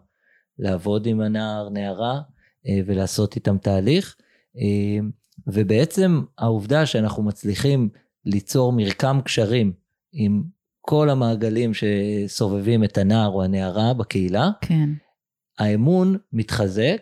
לעבוד 0.58 1.06
עם 1.06 1.20
הנער, 1.20 1.68
נערה, 1.68 2.20
אה, 2.66 2.80
ולעשות 2.86 3.36
איתם 3.36 3.58
תהליך. 3.58 4.16
אה, 4.58 5.06
ובעצם 5.46 6.22
העובדה 6.38 6.86
שאנחנו 6.86 7.22
מצליחים 7.22 7.88
ליצור 8.24 8.72
מרקם 8.72 9.20
קשרים 9.24 9.72
עם 10.12 10.42
כל 10.80 11.10
המעגלים 11.10 11.72
שסובבים 11.74 12.84
את 12.84 12.98
הנער 12.98 13.28
או 13.28 13.42
הנערה 13.42 13.94
בקהילה, 13.94 14.50
כן, 14.60 14.90
האמון 15.58 16.16
מתחזק, 16.32 17.00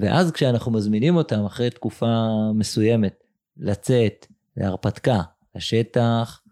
ואז 0.00 0.32
כשאנחנו 0.32 0.72
מזמינים 0.72 1.16
אותם 1.16 1.44
אחרי 1.44 1.70
תקופה 1.70 2.26
מסוימת 2.54 3.24
לצאת 3.56 4.26
להרפתקה, 4.56 5.20
לשטח, 5.54 6.42
אה, 6.46 6.49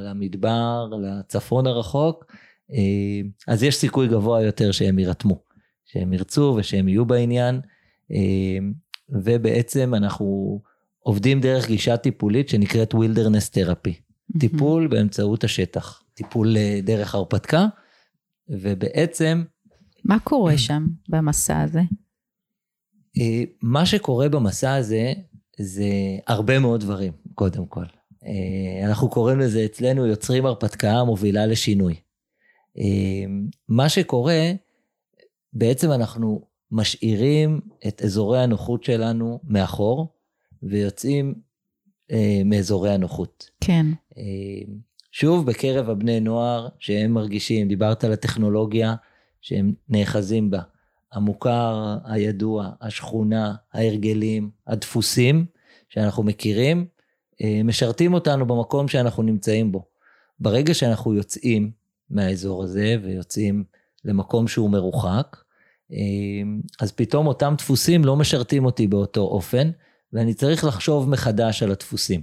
למדבר, 0.00 0.90
לצפון 1.02 1.66
הרחוק, 1.66 2.32
אה, 2.72 3.20
אז 3.48 3.62
יש 3.62 3.76
סיכוי 3.76 4.08
גבוה 4.08 4.42
יותר 4.42 4.72
שהם 4.72 4.98
יירתמו, 4.98 5.42
שהם 5.84 6.12
ירצו 6.12 6.54
ושהם 6.58 6.88
יהיו 6.88 7.06
בעניין, 7.06 7.60
אה, 8.12 8.58
ובעצם 9.08 9.94
אנחנו 9.94 10.60
עובדים 10.98 11.40
דרך 11.40 11.66
גישה 11.66 11.96
טיפולית 11.96 12.48
שנקראת 12.48 12.94
wilderness 12.94 13.54
therapy, 13.54 13.92
טיפול 14.40 14.86
באמצעות 14.86 15.44
השטח, 15.44 16.02
טיפול 16.14 16.56
אה, 16.56 16.80
דרך 16.82 17.14
הרפתקה, 17.14 17.66
ובעצם 18.48 19.44
מה 20.04 20.18
קורה 20.20 20.58
שם 20.58 20.86
במסע 21.08 21.60
הזה? 21.60 21.80
אה, 23.18 23.42
מה 23.62 23.86
שקורה 23.86 24.28
במסע 24.28 24.74
הזה, 24.74 25.12
זה 25.58 25.88
הרבה 26.26 26.58
מאוד 26.58 26.80
דברים, 26.80 27.12
קודם 27.34 27.66
כל. 27.66 27.84
אה, 28.26 28.86
אנחנו 28.86 29.10
קוראים 29.10 29.38
לזה 29.38 29.64
אצלנו 29.64 30.06
יוצרים 30.06 30.46
הרפתקה 30.46 31.04
מובילה 31.04 31.46
לשינוי. 31.46 31.94
אה, 32.78 33.24
מה 33.68 33.88
שקורה, 33.88 34.52
בעצם 35.52 35.92
אנחנו 35.92 36.46
משאירים 36.70 37.60
את 37.88 38.02
אזורי 38.02 38.42
הנוחות 38.42 38.84
שלנו 38.84 39.40
מאחור, 39.44 40.08
ויוצאים 40.62 41.34
אה, 42.10 42.42
מאזורי 42.44 42.90
הנוחות. 42.90 43.50
כן, 43.60 43.86
שוב, 45.12 45.46
בקרב 45.46 45.90
הבני 45.90 46.20
נוער 46.20 46.68
שהם 46.78 47.12
מרגישים, 47.12 47.68
דיברת 47.68 48.04
על 48.04 48.12
הטכנולוגיה 48.12 48.94
שהם 49.40 49.74
נאחזים 49.88 50.50
בה, 50.50 50.60
המוכר, 51.12 51.98
הידוע, 52.04 52.70
השכונה, 52.80 53.54
ההרגלים, 53.72 54.50
הדפוסים 54.66 55.46
שאנחנו 55.88 56.22
מכירים, 56.22 56.86
משרתים 57.64 58.14
אותנו 58.14 58.46
במקום 58.46 58.88
שאנחנו 58.88 59.22
נמצאים 59.22 59.72
בו. 59.72 59.84
ברגע 60.40 60.74
שאנחנו 60.74 61.14
יוצאים 61.14 61.70
מהאזור 62.10 62.64
הזה 62.64 62.96
ויוצאים 63.02 63.64
למקום 64.04 64.48
שהוא 64.48 64.70
מרוחק, 64.70 65.36
אה, 65.92 65.98
אז 66.80 66.92
פתאום 66.92 67.26
אותם 67.26 67.54
דפוסים 67.58 68.04
לא 68.04 68.16
משרתים 68.16 68.64
אותי 68.64 68.86
באותו 68.86 69.20
אופן, 69.20 69.70
ואני 70.12 70.34
צריך 70.34 70.64
לחשוב 70.64 71.08
מחדש 71.08 71.62
על 71.62 71.70
הדפוסים. 71.70 72.22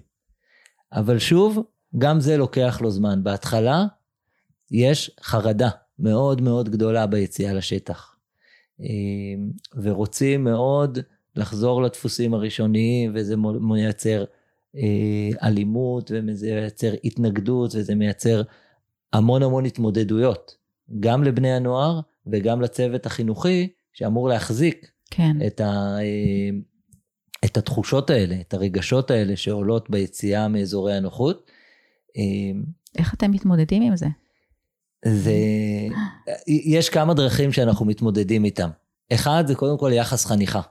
אבל 0.94 1.20
שוב, 1.20 1.64
גם 1.98 2.20
זה 2.20 2.38
לוקח 2.38 2.80
לו 2.82 2.92
זמן. 2.92 3.24
בהתחלה 3.24 3.86
יש 4.72 5.12
חרדה 5.22 5.70
מאוד 6.00 6.42
מאוד 6.42 6.70
גדולה 6.70 7.08
ביציאה 7.08 7.54
לשטח. 7.54 8.16
אה, 8.82 8.86
ורוצים 9.82 10.44
מאוד 10.44 11.00
לחזור 11.36 11.82
לדפוסים 11.82 12.34
הראשוניים, 12.34 13.12
וזה 13.16 13.36
מייצר 13.62 14.22
אה, 14.22 14.37
אלימות, 15.44 16.12
וזה 16.28 16.56
מייצר 16.56 16.94
התנגדות, 17.04 17.76
וזה 17.76 17.96
מייצר 17.96 18.42
המון 19.14 19.44
המון 19.44 19.66
התמודדויות, 19.66 20.56
גם 21.00 21.24
לבני 21.24 21.54
הנוער 21.54 22.00
וגם 22.32 22.62
לצוות 22.62 23.06
החינוכי, 23.06 23.70
שאמור 23.94 24.30
להחזיק 24.30 24.92
כן. 25.12 25.38
את, 25.48 25.62
ה, 25.62 25.98
אה, 26.00 26.50
את 27.46 27.58
התחושות 27.58 28.10
האלה, 28.10 28.36
את 28.42 28.54
הרגשות 28.54 29.12
האלה 29.12 29.36
שעולות 29.36 29.90
ביציאה 29.90 30.48
מאזורי 30.48 30.94
הנוחות. 30.94 31.52
אה, 32.18 32.60
איך 32.98 33.14
אתם 33.14 33.32
מתמודדים 33.32 33.84
עם 33.84 33.96
זה? 33.96 34.08
זה, 35.06 35.34
יש 36.48 36.90
כמה 36.90 37.14
דרכים 37.14 37.52
שאנחנו 37.52 37.86
מתמודדים 37.86 38.46
איתם. 38.46 38.70
אחד 39.14 39.44
זה 39.48 39.56
קודם 39.56 39.78
כל 39.78 39.92
יחס 39.94 40.26
חניכה. 40.26 40.62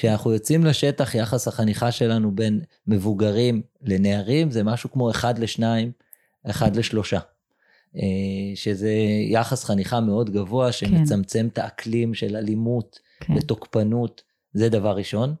כשאנחנו 0.00 0.32
יוצאים 0.32 0.64
לשטח, 0.64 1.14
יחס 1.14 1.48
החניכה 1.48 1.92
שלנו 1.92 2.34
בין 2.34 2.60
מבוגרים 2.86 3.62
לנערים 3.82 4.50
זה 4.50 4.64
משהו 4.64 4.90
כמו 4.90 5.10
אחד 5.10 5.38
לשניים, 5.38 5.92
אחד 6.46 6.76
לשלושה. 6.76 7.18
אה, 7.96 8.02
שזה 8.54 8.92
יחס 9.28 9.64
חניכה 9.64 10.00
מאוד 10.00 10.30
גבוה 10.30 10.72
שמצמצם 10.72 11.48
את 11.52 11.58
האקלים 11.58 12.14
של 12.14 12.36
אלימות 12.36 12.98
כן. 13.20 13.34
ותוקפנות, 13.36 14.22
זה 14.52 14.68
דבר 14.68 14.96
ראשון. 14.96 15.34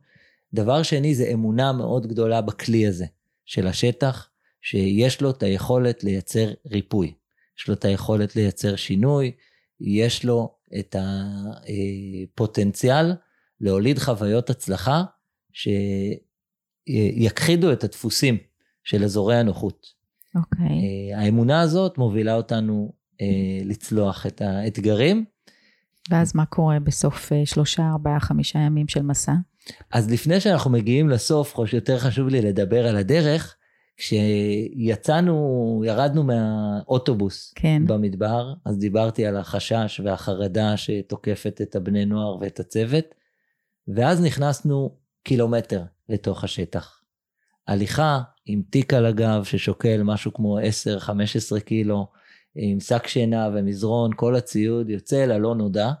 דבר 0.54 0.82
שני 0.82 1.14
זה 1.14 1.30
אמונה 1.32 1.72
מאוד 1.72 2.06
גדולה 2.06 2.40
בכלי 2.40 2.86
הזה 2.86 3.06
של 3.44 3.66
השטח, 3.66 4.28
שיש 4.62 5.20
לו 5.20 5.30
את 5.30 5.42
היכולת 5.42 6.04
לייצר 6.04 6.50
ריפוי, 6.66 7.14
יש 7.58 7.68
לו 7.68 7.74
את 7.74 7.84
היכולת 7.84 8.36
לייצר 8.36 8.76
שינוי, 8.76 9.32
יש 9.80 10.24
לו 10.24 10.54
את 10.78 10.96
הפוטנציאל 10.98 13.12
להוליד 13.60 13.98
חוויות 13.98 14.50
הצלחה 14.50 15.02
שיכחידו 16.88 17.72
את 17.72 17.84
הדפוסים 17.84 18.36
של 18.84 19.04
אזורי 19.04 19.36
הנוחות. 19.36 19.86
אוקיי. 20.34 20.66
Okay. 20.66 21.16
האמונה 21.16 21.60
הזאת 21.60 21.98
מובילה 21.98 22.34
אותנו 22.34 22.92
אה, 23.20 23.26
לצלוח 23.64 24.26
את 24.26 24.40
האתגרים. 24.40 25.24
ואז 26.10 26.36
מה 26.36 26.46
קורה 26.46 26.80
בסוף 26.80 27.32
אה, 27.32 27.46
שלושה, 27.46 27.90
ארבעה, 27.92 28.20
חמישה 28.20 28.58
ימים 28.58 28.88
של 28.88 29.02
מסע? 29.02 29.34
אז 29.92 30.10
לפני 30.10 30.40
שאנחנו 30.40 30.70
מגיעים 30.70 31.08
לסוף, 31.08 31.54
יותר 31.72 31.98
חשוב 31.98 32.28
לי 32.28 32.42
לדבר 32.42 32.86
על 32.86 32.96
הדרך. 32.96 33.56
כשיצאנו, 34.00 35.82
ירדנו 35.86 36.22
מהאוטובוס 36.22 37.52
כן. 37.56 37.82
במדבר, 37.86 38.54
אז 38.64 38.78
דיברתי 38.78 39.26
על 39.26 39.36
החשש 39.36 40.00
והחרדה 40.04 40.76
שתוקפת 40.76 41.60
את 41.62 41.76
הבני 41.76 42.04
נוער 42.04 42.36
ואת 42.40 42.60
הצוות, 42.60 43.04
ואז 43.94 44.22
נכנסנו 44.22 44.96
קילומטר 45.22 45.82
לתוך 46.08 46.44
השטח. 46.44 47.02
הליכה 47.66 48.20
עם 48.46 48.62
תיק 48.70 48.94
על 48.94 49.06
הגב 49.06 49.44
ששוקל 49.44 50.02
משהו 50.02 50.32
כמו 50.34 50.58
10-15 50.58 51.60
קילו, 51.60 52.06
עם 52.54 52.80
שק 52.80 53.06
שינה 53.06 53.48
ומזרון, 53.54 54.10
כל 54.16 54.36
הציוד 54.36 54.90
יוצא 54.90 55.24
אל 55.24 55.32
הלא 55.32 55.54
נודע, 55.54 55.92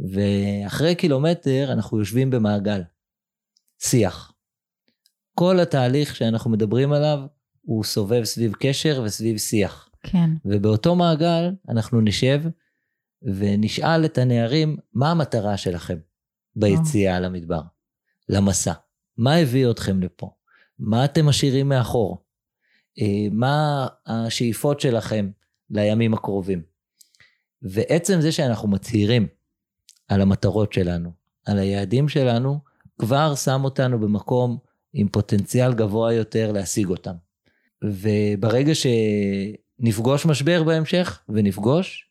ואחרי 0.00 0.94
קילומטר 0.94 1.72
אנחנו 1.72 1.98
יושבים 1.98 2.30
במעגל. 2.30 2.82
שיח. 3.78 4.32
כל 5.34 5.60
התהליך 5.60 6.16
שאנחנו 6.16 6.50
מדברים 6.50 6.92
עליו 6.92 7.18
הוא 7.62 7.84
סובב 7.84 8.24
סביב 8.24 8.52
קשר 8.54 9.02
וסביב 9.04 9.38
שיח. 9.38 9.88
כן. 10.02 10.30
ובאותו 10.44 10.94
מעגל 10.94 11.50
אנחנו 11.68 12.00
נשב 12.00 12.42
ונשאל 13.22 14.04
את 14.04 14.18
הנערים, 14.18 14.76
מה 14.94 15.10
המטרה 15.10 15.56
שלכם 15.56 15.98
ביציאה 16.56 17.16
oh. 17.16 17.20
למדבר, 17.20 17.60
למסע? 18.28 18.72
מה 19.16 19.36
הביא 19.36 19.70
אתכם 19.70 20.00
לפה? 20.00 20.30
מה 20.78 21.04
אתם 21.04 21.26
משאירים 21.26 21.68
מאחור? 21.68 22.24
אה, 23.00 23.26
מה 23.32 23.86
השאיפות 24.06 24.80
שלכם 24.80 25.30
לימים 25.70 26.14
הקרובים? 26.14 26.62
ועצם 27.62 28.20
זה 28.20 28.32
שאנחנו 28.32 28.68
מצהירים 28.68 29.26
על 30.08 30.20
המטרות 30.20 30.72
שלנו, 30.72 31.10
על 31.46 31.58
היעדים 31.58 32.08
שלנו, 32.08 32.58
כבר 32.98 33.34
שם 33.34 33.64
אותנו 33.64 34.00
במקום 34.00 34.58
עם 34.92 35.08
פוטנציאל 35.08 35.74
גבוה 35.74 36.12
יותר 36.12 36.52
להשיג 36.52 36.88
אותם. 36.88 37.14
וברגע 37.84 38.72
שנפגוש 38.74 40.26
משבר 40.26 40.62
בהמשך, 40.62 41.20
ונפגוש, 41.28 42.08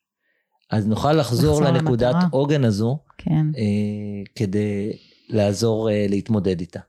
אז 0.70 0.88
נוכל 0.88 1.14
לחזור 1.14 1.62
לנקודת 1.62 2.16
עוגן 2.32 2.64
הזו, 2.64 3.00
כן. 3.24 3.46
אה, 3.58 4.24
כדי 4.36 4.98
לעזור 5.30 5.90
אה, 5.90 6.06
להתמודד 6.10 6.60
איתה. 6.60 6.80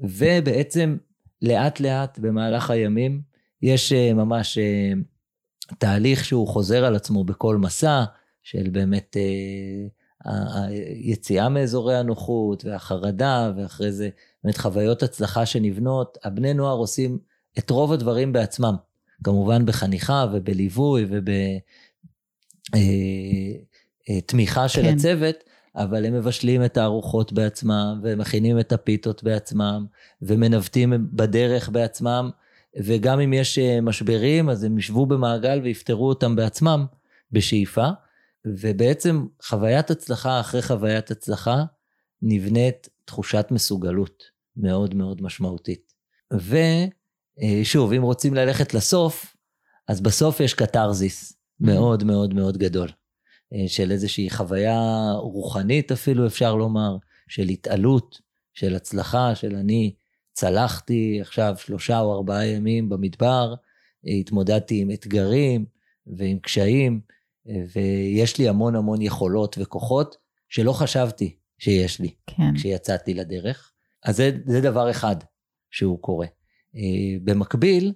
ובעצם 0.00 0.96
לאט 1.42 1.80
לאט 1.80 2.18
במהלך 2.18 2.70
הימים 2.70 3.20
יש 3.62 3.92
אה, 3.92 4.14
ממש 4.14 4.58
אה, 4.58 4.92
תהליך 5.78 6.24
שהוא 6.24 6.48
חוזר 6.48 6.84
על 6.84 6.96
עצמו 6.96 7.24
בכל 7.24 7.56
מסע, 7.56 8.04
של 8.42 8.70
באמת 8.70 9.16
אה, 9.16 9.88
היציאה 10.64 11.48
מאזורי 11.48 11.96
הנוחות 11.96 12.64
והחרדה, 12.64 13.52
ואחרי 13.56 13.92
זה 13.92 14.08
באמת 14.44 14.58
חוויות 14.58 15.02
הצלחה 15.02 15.46
שנבנות. 15.46 16.18
הבני 16.24 16.54
נוער 16.54 16.76
עושים 16.76 17.18
את 17.58 17.70
רוב 17.70 17.92
הדברים 17.92 18.32
בעצמם, 18.32 18.74
כמובן 19.24 19.66
בחניכה 19.66 20.26
ובליווי 20.32 21.06
ובתמיכה 24.08 24.68
של 24.68 24.82
כן. 24.82 24.94
הצוות, 24.94 25.36
אבל 25.76 26.06
הם 26.06 26.14
מבשלים 26.14 26.64
את 26.64 26.76
הארוחות 26.76 27.32
בעצמם, 27.32 28.00
ומכינים 28.02 28.60
את 28.60 28.72
הפיתות 28.72 29.22
בעצמם, 29.22 29.86
ומנווטים 30.22 30.92
בדרך 31.12 31.68
בעצמם, 31.68 32.30
וגם 32.76 33.20
אם 33.20 33.32
יש 33.32 33.58
אה, 33.58 33.80
משברים, 33.80 34.48
אז 34.48 34.64
הם 34.64 34.78
ישבו 34.78 35.06
במעגל 35.06 35.60
ויפתרו 35.62 36.08
אותם 36.08 36.36
בעצמם, 36.36 36.86
בשאיפה. 37.32 37.88
ובעצם 38.46 39.26
חוויית 39.42 39.90
הצלחה 39.90 40.40
אחרי 40.40 40.62
חוויית 40.62 41.10
הצלחה, 41.10 41.64
נבנית 42.22 42.88
תחושת 43.04 43.46
מסוגלות 43.50 44.22
מאוד 44.56 44.94
מאוד 44.94 45.22
משמעותית. 45.22 45.92
ושוב, 46.32 47.92
אם 47.92 48.02
רוצים 48.02 48.34
ללכת 48.34 48.74
לסוף, 48.74 49.36
אז 49.88 50.00
בסוף 50.00 50.40
יש 50.40 50.54
קתרזיס 50.54 51.32
מאוד 51.60 52.04
מאוד 52.04 52.34
מאוד 52.34 52.58
גדול. 52.58 52.88
אה, 53.54 53.68
של 53.68 53.90
איזושהי 53.90 54.30
חוויה 54.30 55.10
רוחנית 55.12 55.92
אפילו 55.92 56.26
אפשר 56.26 56.54
לומר, 56.54 56.96
של 57.28 57.48
התעלות, 57.48 58.20
של 58.54 58.74
הצלחה, 58.74 59.34
של 59.34 59.56
אני 59.56 59.94
צלחתי 60.32 61.18
עכשיו 61.20 61.54
שלושה 61.58 62.00
או 62.00 62.14
ארבעה 62.14 62.46
ימים 62.46 62.88
במדבר, 62.88 63.54
אה, 64.06 64.12
התמודדתי 64.12 64.80
עם 64.80 64.90
אתגרים 64.90 65.64
ועם 66.06 66.38
קשיים, 66.38 67.00
אה, 67.48 67.62
ויש 67.74 68.38
לי 68.38 68.48
המון 68.48 68.76
המון 68.76 69.02
יכולות 69.02 69.56
וכוחות 69.60 70.16
שלא 70.48 70.72
חשבתי 70.72 71.36
שיש 71.58 72.00
לי 72.00 72.14
כן. 72.26 72.54
כשיצאתי 72.54 73.14
לדרך. 73.14 73.72
אז 74.04 74.16
זה, 74.16 74.30
זה 74.46 74.60
דבר 74.60 74.90
אחד 74.90 75.16
שהוא 75.70 75.98
קורה. 75.98 76.26
במקביל, 77.24 77.92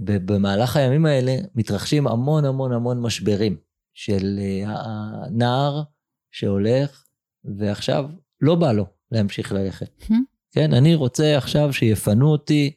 במהלך 0.00 0.76
הימים 0.76 1.06
האלה 1.06 1.36
מתרחשים 1.54 2.06
המון 2.06 2.44
המון 2.44 2.72
המון 2.72 3.00
משברים. 3.00 3.56
של 3.94 4.38
אה, 4.42 4.64
הנער 4.66 5.82
שהולך, 6.30 7.04
ועכשיו 7.44 8.04
לא 8.40 8.54
בא 8.54 8.72
לו 8.72 8.86
להמשיך 9.12 9.52
ללכת. 9.52 10.02
Hmm? 10.02 10.14
כן, 10.50 10.74
אני 10.74 10.94
רוצה 10.94 11.36
עכשיו 11.36 11.72
שיפנו 11.72 12.32
אותי, 12.32 12.72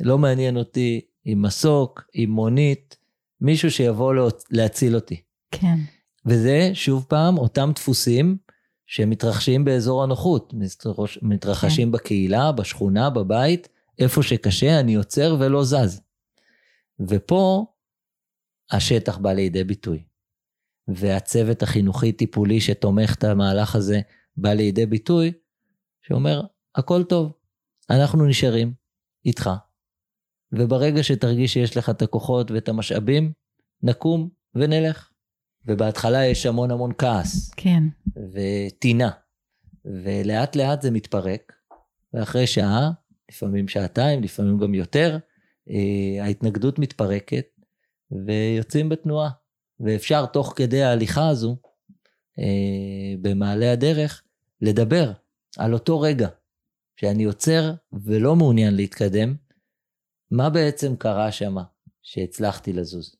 לא 0.00 0.18
מעניין 0.18 0.56
אותי, 0.56 1.00
עם 1.24 1.42
מסוק, 1.42 2.02
עם 2.14 2.30
מונית, 2.30 2.96
מישהו 3.40 3.70
שיבוא 3.70 4.14
להציל 4.50 4.94
אותי. 4.94 5.22
כן. 5.50 5.76
וזה, 6.26 6.70
שוב 6.74 7.04
פעם, 7.08 7.38
אותם 7.38 7.70
דפוסים 7.74 8.36
שמתרחשים 8.86 9.64
באזור 9.64 10.02
הנוחות, 10.02 10.54
מתרחשים 11.22 11.88
כן. 11.88 11.92
בקהילה, 11.92 12.52
בשכונה, 12.52 13.10
בבית, 13.10 13.68
איפה 13.98 14.22
שקשה, 14.22 14.80
אני 14.80 14.94
עוצר 14.94 15.36
ולא 15.40 15.64
זז. 15.64 16.00
ופה 17.00 17.66
השטח 18.70 19.18
בא 19.18 19.32
לידי 19.32 19.64
ביטוי. 19.64 20.02
והצוות 20.88 21.62
החינוכי-טיפולי 21.62 22.60
שתומך 22.60 23.14
את 23.14 23.24
המהלך 23.24 23.74
הזה 23.74 24.00
בא 24.36 24.52
לידי 24.52 24.86
ביטוי, 24.86 25.32
שאומר, 26.02 26.42
הכל 26.74 27.04
טוב, 27.04 27.32
אנחנו 27.90 28.26
נשארים 28.26 28.72
איתך. 29.24 29.50
וברגע 30.52 31.02
שתרגיש 31.02 31.52
שיש 31.52 31.76
לך 31.76 31.90
את 31.90 32.02
הכוחות 32.02 32.50
ואת 32.50 32.68
המשאבים, 32.68 33.32
נקום 33.82 34.28
ונלך. 34.54 35.08
ובהתחלה 35.66 36.26
יש 36.26 36.46
המון 36.46 36.70
המון 36.70 36.92
כעס. 36.98 37.50
כן. 37.56 37.82
וטינה. 38.32 39.10
ולאט 39.84 40.56
לאט 40.56 40.82
זה 40.82 40.90
מתפרק, 40.90 41.52
ואחרי 42.14 42.46
שעה, 42.46 42.90
לפעמים 43.30 43.68
שעתיים, 43.68 44.22
לפעמים 44.22 44.58
גם 44.58 44.74
יותר, 44.74 45.18
אה, 45.70 46.24
ההתנגדות 46.24 46.78
מתפרקת, 46.78 47.44
ויוצאים 48.26 48.88
בתנועה. 48.88 49.30
ואפשר 49.82 50.26
תוך 50.26 50.52
כדי 50.56 50.82
ההליכה 50.82 51.28
הזו, 51.28 51.56
אה, 52.38 53.14
במעלה 53.22 53.72
הדרך, 53.72 54.22
לדבר 54.60 55.12
על 55.58 55.74
אותו 55.74 56.00
רגע 56.00 56.28
שאני 56.96 57.24
עוצר 57.24 57.74
ולא 57.92 58.36
מעוניין 58.36 58.76
להתקדם, 58.76 59.34
מה 60.30 60.50
בעצם 60.50 60.96
קרה 60.96 61.32
שם 61.32 61.56
שהצלחתי 62.02 62.72
לזוז. 62.72 63.16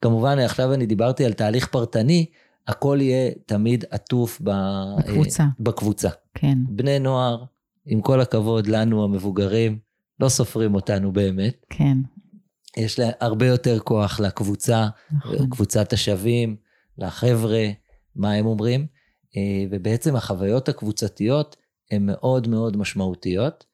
וכמובן 0.00 0.38
עכשיו 0.38 0.74
אני 0.74 0.86
דיברתי 0.86 1.24
על 1.24 1.32
תהליך 1.32 1.68
פרטני, 1.68 2.26
הכל 2.68 2.98
יהיה 3.00 3.32
תמיד 3.46 3.84
עטוף 3.90 4.40
ב... 4.44 4.50
בקבוצה. 4.98 5.44
בקבוצה. 5.60 6.08
כן. 6.34 6.58
בני 6.68 6.98
נוער, 6.98 7.44
עם 7.86 8.00
כל 8.00 8.20
הכבוד 8.20 8.66
לנו 8.66 9.04
המבוגרים, 9.04 9.78
לא 10.20 10.28
סופרים 10.28 10.74
אותנו 10.74 11.12
באמת. 11.12 11.66
כן. 11.70 11.98
יש 12.78 12.98
לה 12.98 13.10
הרבה 13.20 13.46
יותר 13.46 13.78
כוח 13.78 14.20
לקבוצה, 14.20 14.88
נכון. 15.12 15.50
קבוצת 15.50 15.92
השווים, 15.92 16.56
לחבר'ה, 16.98 17.66
מה 18.16 18.32
הם 18.32 18.46
אומרים, 18.46 18.86
אה, 19.36 19.64
ובעצם 19.70 20.16
החוויות 20.16 20.68
הקבוצתיות 20.68 21.56
הן 21.90 22.06
מאוד 22.06 22.48
מאוד 22.48 22.76
משמעותיות, 22.76 23.64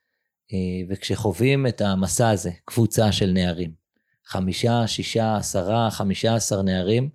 אה, 0.53 0.59
וכשחווים 0.89 1.67
את 1.67 1.81
המסע 1.81 2.29
הזה, 2.29 2.51
קבוצה 2.65 3.13
של 3.13 3.31
נערים, 3.31 3.73
חמישה, 4.27 4.87
שישה, 4.87 5.37
עשרה, 5.37 5.91
חמישה 5.91 6.35
עשר 6.35 6.63
נערים, 6.63 7.09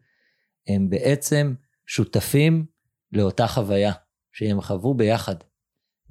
הם 0.68 0.90
בעצם 0.90 1.54
שותפים 1.86 2.66
לאותה 3.12 3.48
חוויה 3.48 3.92
שהם 4.32 4.62
חוו 4.62 4.94
ביחד. 4.94 5.36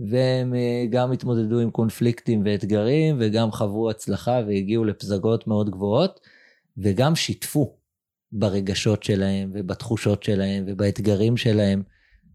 והם 0.00 0.54
אה, 0.54 0.84
גם 0.90 1.12
התמודדו 1.12 1.58
עם 1.58 1.70
קונפליקטים 1.70 2.42
ואתגרים, 2.44 3.16
וגם 3.20 3.50
חוו 3.50 3.90
הצלחה 3.90 4.40
והגיעו 4.46 4.84
לפזגות 4.84 5.46
מאוד 5.46 5.70
גבוהות, 5.70 6.20
וגם 6.78 7.16
שיתפו 7.16 7.74
ברגשות 8.32 9.02
שלהם 9.02 9.50
ובתחושות 9.52 10.22
שלהם 10.22 10.64
ובאתגרים 10.66 11.36
שלהם 11.36 11.82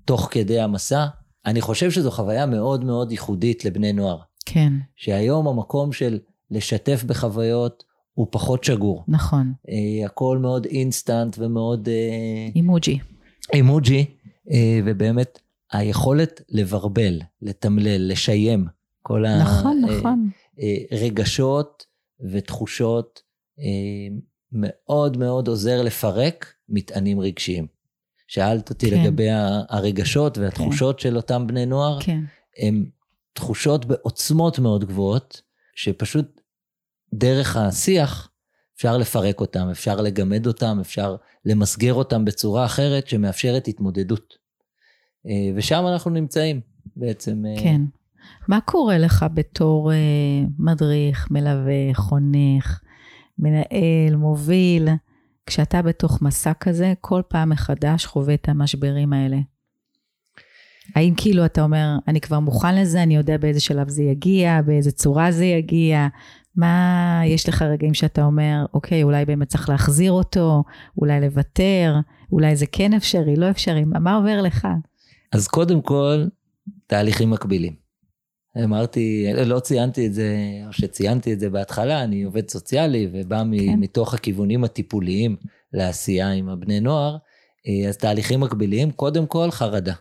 תוך 0.06 0.28
כדי 0.32 0.60
המסע. 0.60 1.06
אני 1.46 1.62
חושב 1.62 1.92
שזו 1.92 2.12
חוויה 2.12 2.46
מאוד 2.46 2.84
מאוד 2.84 3.12
ייחודית 3.12 3.66
לבני 3.66 3.94
נוער. 3.94 4.20
כן. 4.46 4.74
שהיום 4.96 5.48
המקום 5.48 5.92
של 5.94 6.20
לשתף 6.52 7.04
בחוויות 7.04 7.84
הוא 8.14 8.28
פחות 8.32 8.64
שגור. 8.64 9.04
נכון. 9.08 9.54
Uh, 9.68 10.06
הכל 10.06 10.38
מאוד 10.38 10.66
אינסטנט 10.66 11.36
ומאוד... 11.40 11.88
Uh, 11.88 12.56
אימוג'י. 12.56 13.00
אימוג'י, 13.54 14.06
uh, 14.48 14.52
ובאמת 14.86 15.40
היכולת 15.74 16.42
לברבל, 16.50 17.22
לתמלל, 17.42 18.12
לשיים 18.12 18.66
כל 19.02 19.24
נכון, 19.42 19.84
ה... 19.84 19.98
נכון. 19.98 20.30
רגשות 20.92 21.86
ותחושות 22.32 23.22
uh, 23.60 23.62
מאוד 24.52 25.18
מאוד 25.18 25.48
עוזר 25.48 25.82
לפרק 25.82 26.54
מטענים 26.70 27.20
רגשיים. 27.20 27.68
שאלת 28.28 28.70
אותי 28.70 28.90
כן. 28.90 29.04
לגבי 29.04 29.28
הרגשות 29.70 30.38
והתחושות 30.38 30.96
כן. 30.96 31.02
של 31.02 31.18
אותם 31.18 31.48
בני 31.48 31.66
נוער. 31.66 32.02
כן. 32.02 32.20
הם 32.58 32.86
תחושות 33.34 33.86
בעוצמות 33.86 34.60
מאוד 34.60 34.86
גבוהות, 34.86 35.42
שפשוט 35.76 36.42
דרך 37.14 37.58
השיח 37.58 38.30
אפשר 38.76 38.98
לפרק 38.98 39.42
אותם, 39.42 39.70
אפשר 39.72 40.02
לגמד 40.02 40.48
אותם, 40.48 40.78
אפשר 40.82 41.16
למסגר 41.46 41.94
אותם 41.94 42.26
בצורה 42.26 42.66
אחרת 42.66 43.08
שמאפשרת 43.08 43.68
התמודדות. 43.68 44.38
אה, 45.28 45.52
ושם 45.56 45.84
אנחנו 45.94 46.12
נמצאים 46.12 46.62
בעצם. 46.96 47.44
אה, 47.46 47.64
כן. 47.64 47.82
מה 48.48 48.62
קורה 48.62 48.98
לך 48.98 49.26
בתור 49.34 49.92
אה, 49.92 49.98
מדריך, 50.60 51.28
מלווה, 51.32 51.94
חונך, 51.94 52.80
מנהל, 53.40 54.16
מוביל, 54.16 54.90
כשאתה 55.46 55.82
בתוך 55.82 56.22
מסע 56.22 56.54
כזה, 56.54 56.94
כל 57.02 57.22
פעם 57.28 57.50
מחדש 57.50 58.06
חווה 58.06 58.34
את 58.34 58.50
המשברים 58.50 59.14
האלה? 59.14 59.38
האם 60.96 61.14
כאילו 61.18 61.46
אתה 61.46 61.62
אומר, 61.62 61.98
אני 62.08 62.22
כבר 62.22 62.40
מוכן 62.40 62.76
לזה, 62.76 63.04
אני 63.04 63.16
יודע 63.16 63.38
באיזה 63.38 63.60
שלב 63.60 63.90
זה 63.90 64.04
יגיע, 64.04 64.62
באיזה 64.62 64.92
צורה 64.92 65.32
זה 65.32 65.46
יגיע, 65.46 66.08
מה, 66.56 67.22
יש 67.26 67.50
לך 67.50 67.62
רגעים 67.62 67.94
שאתה 67.94 68.24
אומר, 68.24 68.66
אוקיי, 68.74 69.04
אולי 69.04 69.26
באמת 69.26 69.48
צריך 69.48 69.70
להחזיר 69.70 70.12
אותו, 70.12 70.64
אולי 70.98 71.22
לוותר, 71.22 71.96
אולי 72.32 72.56
זה 72.56 72.66
כן 72.72 72.94
אפשרי, 72.94 73.36
לא 73.36 73.50
אפשרי, 73.50 73.84
מה 73.86 74.16
עובר 74.16 74.42
לך? 74.42 74.68
אז 75.34 75.48
קודם 75.48 75.82
כל, 75.82 76.26
תהליכים 76.88 77.30
מקבילים. 77.30 77.76
אמרתי, 78.64 79.28
לא 79.46 79.60
ציינתי 79.60 80.08
את 80.08 80.14
זה, 80.14 80.36
או 80.68 80.74
שציינתי 80.74 81.34
את 81.34 81.40
זה 81.40 81.50
בהתחלה, 81.50 82.04
אני 82.04 82.24
עובד 82.24 82.50
סוציאלי 82.50 83.08
ובא 83.12 83.38
כן. 83.40 83.80
מתוך 83.80 84.14
הכיוונים 84.14 84.64
הטיפוליים 84.64 85.36
לעשייה 85.74 86.32
עם 86.32 86.50
הבני 86.50 86.80
נוער, 86.80 87.18
אה, 87.68 87.90
אז 87.90 87.98
תהליכים 87.98 88.40
מקבילים, 88.40 88.92
קודם 88.92 89.28
כל 89.28 89.52
חרדה. 89.52 89.94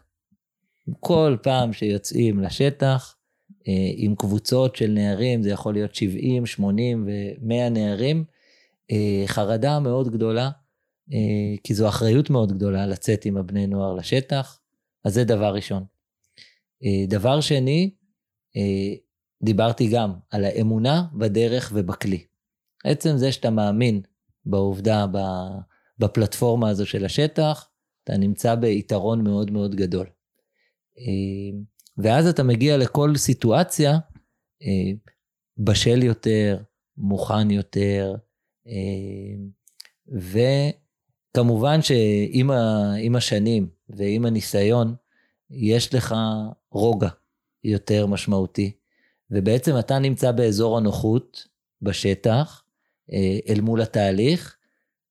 כל 1.01 1.37
פעם 1.43 1.73
שיוצאים 1.73 2.41
לשטח, 2.41 3.17
אה, 3.69 3.91
עם 3.97 4.15
קבוצות 4.15 4.77
של 4.77 4.91
נערים, 4.91 5.43
זה 5.43 5.51
יכול 5.51 5.75
להיות 5.75 5.95
70, 5.95 6.47
80 6.47 7.07
ו-100 7.07 7.71
נערים, 7.71 8.25
אה, 8.91 9.23
חרדה 9.27 9.81
מאוד 9.81 10.13
גדולה, 10.13 10.51
כי 11.65 11.75
זו 11.75 11.89
אחריות 11.89 12.31
מאוד 12.31 12.53
גדולה 12.53 12.87
לצאת 12.87 13.25
עם 13.25 13.37
הבני 13.37 13.67
נוער 13.67 13.95
לשטח, 13.95 14.62
אז 15.05 15.15
זה 15.15 15.25
דבר 15.25 15.55
ראשון. 15.55 15.85
דבר 17.09 17.41
שני, 17.41 17.95
דיברתי 19.43 19.91
גם 19.93 20.13
על 20.31 20.45
האמונה 20.45 21.05
בדרך 21.13 21.71
ובכלי. 21.75 22.25
עצם 22.85 23.17
זה 23.17 23.33
שאתה 23.33 23.51
מאמין 23.51 24.03
בעובדה, 24.45 25.07
בפלטפורמה 25.99 26.69
הזו 26.69 26.87
של 26.87 27.05
השטח, 27.05 27.69
אתה 28.05 28.17
נמצא 28.17 28.55
ביתרון 28.55 29.25
מאוד 29.25 29.51
מאוד 29.51 29.75
גדול. 29.75 30.07
ואז 31.99 32.27
אתה 32.27 32.43
מגיע 32.43 32.77
לכל 32.77 33.17
סיטואציה 33.17 33.99
אה, 34.63 34.93
בשל 35.59 36.03
יותר, 36.03 36.63
מוכן 36.97 37.51
יותר, 37.51 38.15
אה, 38.67 39.35
וכמובן 41.33 41.83
שעם 41.83 43.17
השנים 43.17 43.69
ועם 43.89 44.27
הניסיון, 44.27 44.95
יש 45.51 45.95
לך 45.95 46.15
רוגע 46.71 47.09
יותר 47.65 48.07
משמעותי, 48.07 48.73
ובעצם 49.31 49.79
אתה 49.79 49.99
נמצא 49.99 50.33
באזור 50.33 50.79
הנוחות 50.79 51.47
בשטח, 51.83 52.65
אה, 53.13 53.39
אל 53.49 53.61
מול 53.61 53.83
התהליך, 53.83 54.57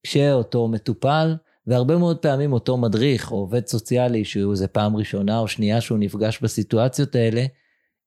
כשאותו 0.04 0.68
מטופל 0.68 1.36
והרבה 1.68 1.98
מאוד 1.98 2.18
פעמים 2.18 2.54
אותו 2.54 2.78
מדריך 2.78 3.32
או 3.32 3.38
עובד 3.38 3.68
סוציאלי, 3.68 4.26
שהוא 4.26 4.52
איזה 4.52 4.68
פעם 4.68 4.96
ראשונה 4.96 5.40
או 5.40 5.48
שנייה 5.48 5.82
שהוא 5.82 5.98
נפגש 5.98 6.40
בסיטואציות 6.42 7.16
האלה, 7.16 7.46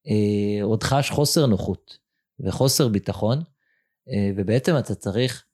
אה, 0.07 0.63
עוד 0.63 0.83
חש 0.83 1.11
חוסר 1.11 1.47
נוחות 1.47 1.99
וחוסר 2.41 2.89
ביטחון, 2.89 3.43
אה, 4.09 4.31
ובעצם 4.37 4.79
אתה 4.79 4.95
צריך 4.95 5.45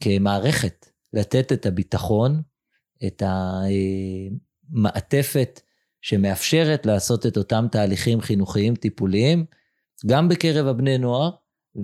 כמערכת 0.00 0.89
לתת 1.12 1.52
את 1.52 1.66
הביטחון, 1.66 2.42
את 3.06 3.22
המעטפת 4.72 5.60
שמאפשרת 6.02 6.86
לעשות 6.86 7.26
את 7.26 7.36
אותם 7.36 7.66
תהליכים 7.70 8.20
חינוכיים 8.20 8.74
טיפוליים, 8.74 9.44
גם 10.06 10.28
בקרב 10.28 10.66
הבני 10.66 10.98
נוער 10.98 11.30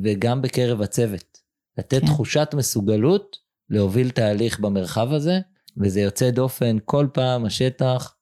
וגם 0.03 0.43
בקרב 0.43 0.83
הצוות. 0.83 1.39
לתת 1.79 2.01
כן. 2.01 2.07
תחושת 2.07 2.49
מסוגלות 2.57 3.37
להוביל 3.71 4.11
תהליך 4.11 4.61
במרחב 4.61 5.13
הזה, 5.13 5.41
וזה 5.77 6.01
יוצא 6.01 6.31
דופן, 6.31 6.77
כל 6.85 7.07
פעם 7.13 7.45
השטח 7.45 8.15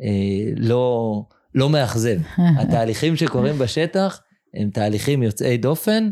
אה, 0.00 0.52
לא, 0.56 1.22
לא 1.54 1.70
מאכזב. 1.70 2.18
התהליכים 2.60 3.16
שקורים 3.16 3.58
בשטח 3.58 4.20
הם 4.54 4.70
תהליכים 4.70 5.22
יוצאי 5.22 5.56
דופן, 5.56 6.10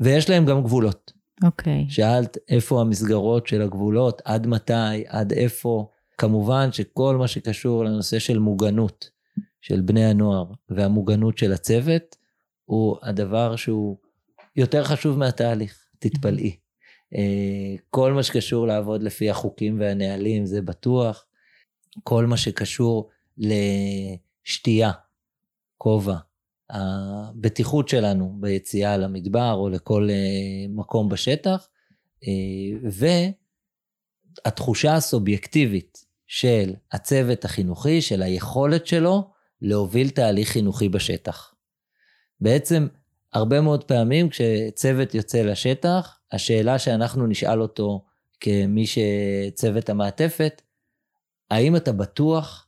ויש 0.00 0.30
להם 0.30 0.46
גם 0.46 0.62
גבולות. 0.62 1.12
אוקיי. 1.42 1.86
Okay. 1.88 1.92
שאלת 1.92 2.36
איפה 2.48 2.80
המסגרות 2.80 3.46
של 3.46 3.62
הגבולות, 3.62 4.22
עד 4.24 4.46
מתי, 4.46 5.04
עד 5.06 5.32
איפה. 5.32 5.88
כמובן 6.18 6.72
שכל 6.72 7.16
מה 7.16 7.28
שקשור 7.28 7.84
לנושא 7.84 8.18
של 8.18 8.38
מוגנות 8.38 9.10
של 9.60 9.80
בני 9.80 10.04
הנוער 10.04 10.46
והמוגנות 10.68 11.38
של 11.38 11.52
הצוות, 11.52 12.16
הוא 12.64 12.96
הדבר 13.02 13.56
שהוא 13.56 13.96
יותר 14.56 14.84
חשוב 14.84 15.18
מהתהליך, 15.18 15.86
תתפלאי. 15.98 16.56
אה, 17.14 17.74
כל 17.90 18.12
מה 18.12 18.22
שקשור 18.22 18.66
לעבוד 18.66 19.02
לפי 19.02 19.30
החוקים 19.30 19.80
והנהלים 19.80 20.46
זה 20.46 20.62
בטוח. 20.62 21.26
כל 22.02 22.26
מה 22.26 22.36
שקשור 22.36 23.10
לשתייה, 23.38 24.90
כובע, 25.78 26.16
הבטיחות 26.70 27.88
שלנו 27.88 28.36
ביציאה 28.40 28.96
למדבר 28.96 29.52
או 29.52 29.68
לכל 29.68 30.08
אה, 30.10 30.66
מקום 30.68 31.08
בשטח, 31.08 31.68
אה, 32.26 32.90
והתחושה 34.46 34.94
הסובייקטיבית 34.94 36.04
של 36.26 36.74
הצוות 36.92 37.44
החינוכי, 37.44 38.02
של 38.02 38.22
היכולת 38.22 38.86
שלו 38.86 39.30
להוביל 39.62 40.10
תהליך 40.10 40.48
חינוכי 40.48 40.88
בשטח. 40.88 41.54
בעצם 42.40 42.86
הרבה 43.32 43.60
מאוד 43.60 43.84
פעמים 43.84 44.28
כשצוות 44.28 45.14
יוצא 45.14 45.42
לשטח, 45.42 46.18
השאלה 46.32 46.78
שאנחנו 46.78 47.26
נשאל 47.26 47.62
אותו 47.62 48.04
כמי 48.40 48.84
שצוות 48.86 49.88
המעטפת, 49.88 50.62
האם 51.50 51.76
אתה 51.76 51.92
בטוח 51.92 52.66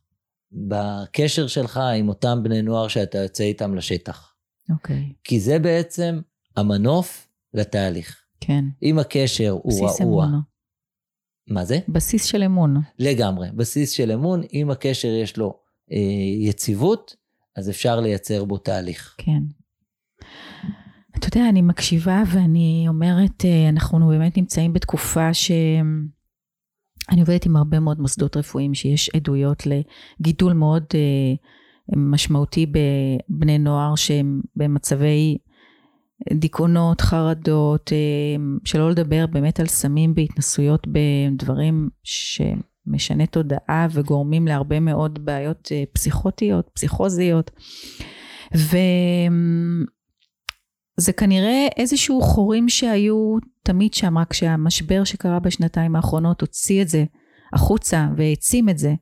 בקשר 0.53 1.47
שלך 1.47 1.81
עם 1.99 2.09
אותם 2.09 2.43
בני 2.43 2.63
נוער 2.63 2.89
שאתה 2.89 3.19
יוצא 3.19 3.45
איתם 3.45 3.75
לשטח? 3.75 4.35
אוקיי. 4.71 4.97
Okay. 4.97 5.15
כי 5.25 5.41
זה 5.41 5.59
בעצם 5.59 6.21
המנוף 6.57 7.29
לתהליך. 7.55 8.23
כן. 8.41 8.65
אם 8.83 8.99
הקשר 8.99 9.51
הוא 9.51 9.73
רעוע... 9.73 9.89
בסיס 9.89 10.01
אמון. 10.01 10.41
מה 11.49 11.65
זה? 11.65 11.79
בסיס 11.89 12.25
של 12.25 12.43
אמון. 12.43 12.77
לגמרי, 12.99 13.49
בסיס 13.55 13.91
של 13.91 14.13
אמון. 14.13 14.43
אם 14.53 14.71
הקשר 14.71 15.09
יש 15.09 15.37
לו 15.37 15.59
אה, 15.93 16.49
יציבות, 16.49 17.17
אז 17.57 17.71
אפשר 17.71 18.01
לייצר 18.01 18.45
בו 18.45 18.59
תהליך. 18.59 19.15
כן. 19.19 19.43
אתה 21.19 21.39
יודע, 21.39 21.49
אני 21.49 21.63
מקשיבה 21.63 22.23
ואני 22.33 22.85
אומרת, 22.89 23.45
אה, 23.45 23.69
אנחנו 23.69 24.09
באמת 24.09 24.37
נמצאים 24.37 24.73
בתקופה 24.73 25.35
ש... 25.35 25.51
אני 27.11 27.21
עובדת 27.21 27.47
עם 27.47 27.57
הרבה 27.57 27.81
מאוד 27.81 28.01
מוסדות 28.01 28.37
רפואיים 28.37 28.75
שיש 28.75 29.11
עדויות 29.17 29.63
לגידול 29.67 30.53
מאוד 30.53 30.85
אה, 30.95 31.35
משמעותי 31.97 32.67
בבני 32.67 33.59
נוער 33.59 33.95
שהם 33.95 34.41
במצבי 34.57 35.39
דיכאונות, 36.33 37.01
חרדות, 37.01 37.93
אה, 37.93 38.45
שלא 38.65 38.91
לדבר 38.91 39.27
באמת 39.27 39.61
על 39.61 39.67
סמים 39.67 40.15
בהתנסויות 40.15 40.87
בדברים 40.87 41.89
שמשנה 42.03 43.27
תודעה 43.27 43.87
וגורמים 43.93 44.47
להרבה 44.47 44.81
מאוד 44.81 45.25
בעיות 45.25 45.73
פסיכוטיות, 45.93 46.71
פסיכוזיות. 46.75 47.51
וזה 51.01 51.13
כנראה 51.13 51.67
איזשהו 51.77 52.21
חורים 52.21 52.69
שהיו 52.69 53.37
תמיד 53.63 53.95
שם, 53.95 54.19
רק 54.19 54.33
שהמשבר 54.33 55.05
שקרה 55.05 55.41
בשנתיים 55.41 55.97
האחרונות 55.97 56.41
הוציא 56.41 56.83
את 56.83 56.89
זה 56.89 57.05
החוצה 57.53 58.09
והעצים 58.17 58.69
את 58.69 58.79
זה, 58.79 58.95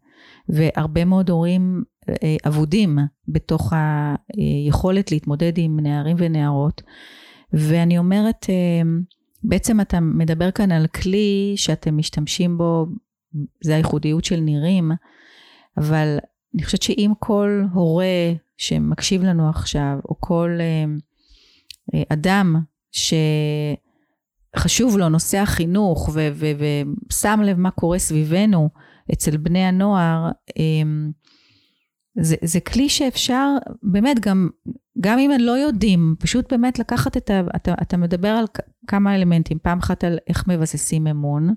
והרבה 0.49 1.05
מאוד 1.05 1.31
הורים 1.31 1.83
אה, 2.09 2.37
אבודים 2.47 2.99
בתוך 3.29 3.73
היכולת 4.37 5.13
להתמודד 5.13 5.53
עם 5.57 5.81
נערים 5.81 6.17
ונערות. 6.19 6.83
ואני 7.53 7.99
אומרת, 7.99 8.47
אה, 8.49 8.83
בעצם 9.45 9.81
אתה 9.81 10.01
מדבר 10.01 10.51
כאן 10.51 10.73
על 10.73 10.87
כלי 10.87 11.53
שאתם 11.57 11.97
משתמשים 11.97 12.59
בו, 12.59 12.87
זה 13.65 13.75
הייחודיות 13.75 14.25
של 14.25 14.41
נירים, 14.41 14.93
אבל 15.77 16.19
אני 16.55 16.63
חושבת 16.63 16.83
שאם 16.83 17.13
כל 17.19 17.63
הורה 17.73 18.33
שמקשיב 18.57 19.23
לנו 19.23 19.49
עכשיו, 19.49 19.99
או 20.09 20.17
כל 20.21 20.51
אה, 20.61 20.85
אדם 22.09 22.57
שחשוב 24.57 24.99
לו 24.99 25.09
נושא 25.09 25.39
החינוך 25.39 26.11
ושם 27.11 27.41
לב 27.45 27.59
מה 27.59 27.71
קורה 27.71 27.99
סביבנו 27.99 28.71
אצל 29.13 29.37
בני 29.37 29.65
הנוער, 29.65 30.31
זה, 32.21 32.37
זה 32.43 32.61
כלי 32.61 32.89
שאפשר 32.89 33.49
באמת 33.83 34.21
גם, 34.21 34.49
גם 35.01 35.19
אם 35.19 35.31
הם 35.31 35.41
לא 35.41 35.53
יודעים, 35.53 36.15
פשוט 36.19 36.53
באמת 36.53 36.79
לקחת 36.79 37.17
את 37.17 37.31
ה... 37.31 37.41
אתה, 37.57 37.75
אתה 37.83 37.97
מדבר 37.97 38.29
על 38.29 38.45
כמה 38.87 39.15
אלמנטים, 39.15 39.59
פעם 39.63 39.79
אחת 39.79 40.05
על 40.05 40.19
איך 40.29 40.49
מבססים 40.49 41.07
אמון, 41.07 41.55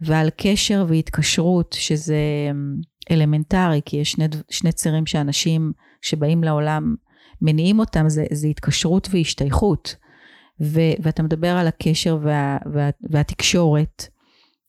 ועל 0.00 0.28
קשר 0.36 0.84
והתקשרות, 0.88 1.76
שזה 1.78 2.16
אמ, 2.50 2.74
אלמנטרי, 3.10 3.80
כי 3.84 3.96
יש 3.96 4.12
שני, 4.12 4.24
שני 4.50 4.72
צירים 4.72 5.06
שאנשים 5.06 5.72
שבאים 6.02 6.44
לעולם 6.44 6.94
מניעים 7.42 7.78
אותם, 7.78 8.08
זה, 8.08 8.24
זה 8.32 8.46
התקשרות 8.46 9.08
והשתייכות. 9.10 9.96
ו, 10.60 10.80
ואתה 11.02 11.22
מדבר 11.22 11.56
על 11.56 11.66
הקשר 11.66 12.18
וה, 12.22 12.58
וה, 12.72 12.90
והתקשורת 13.10 14.08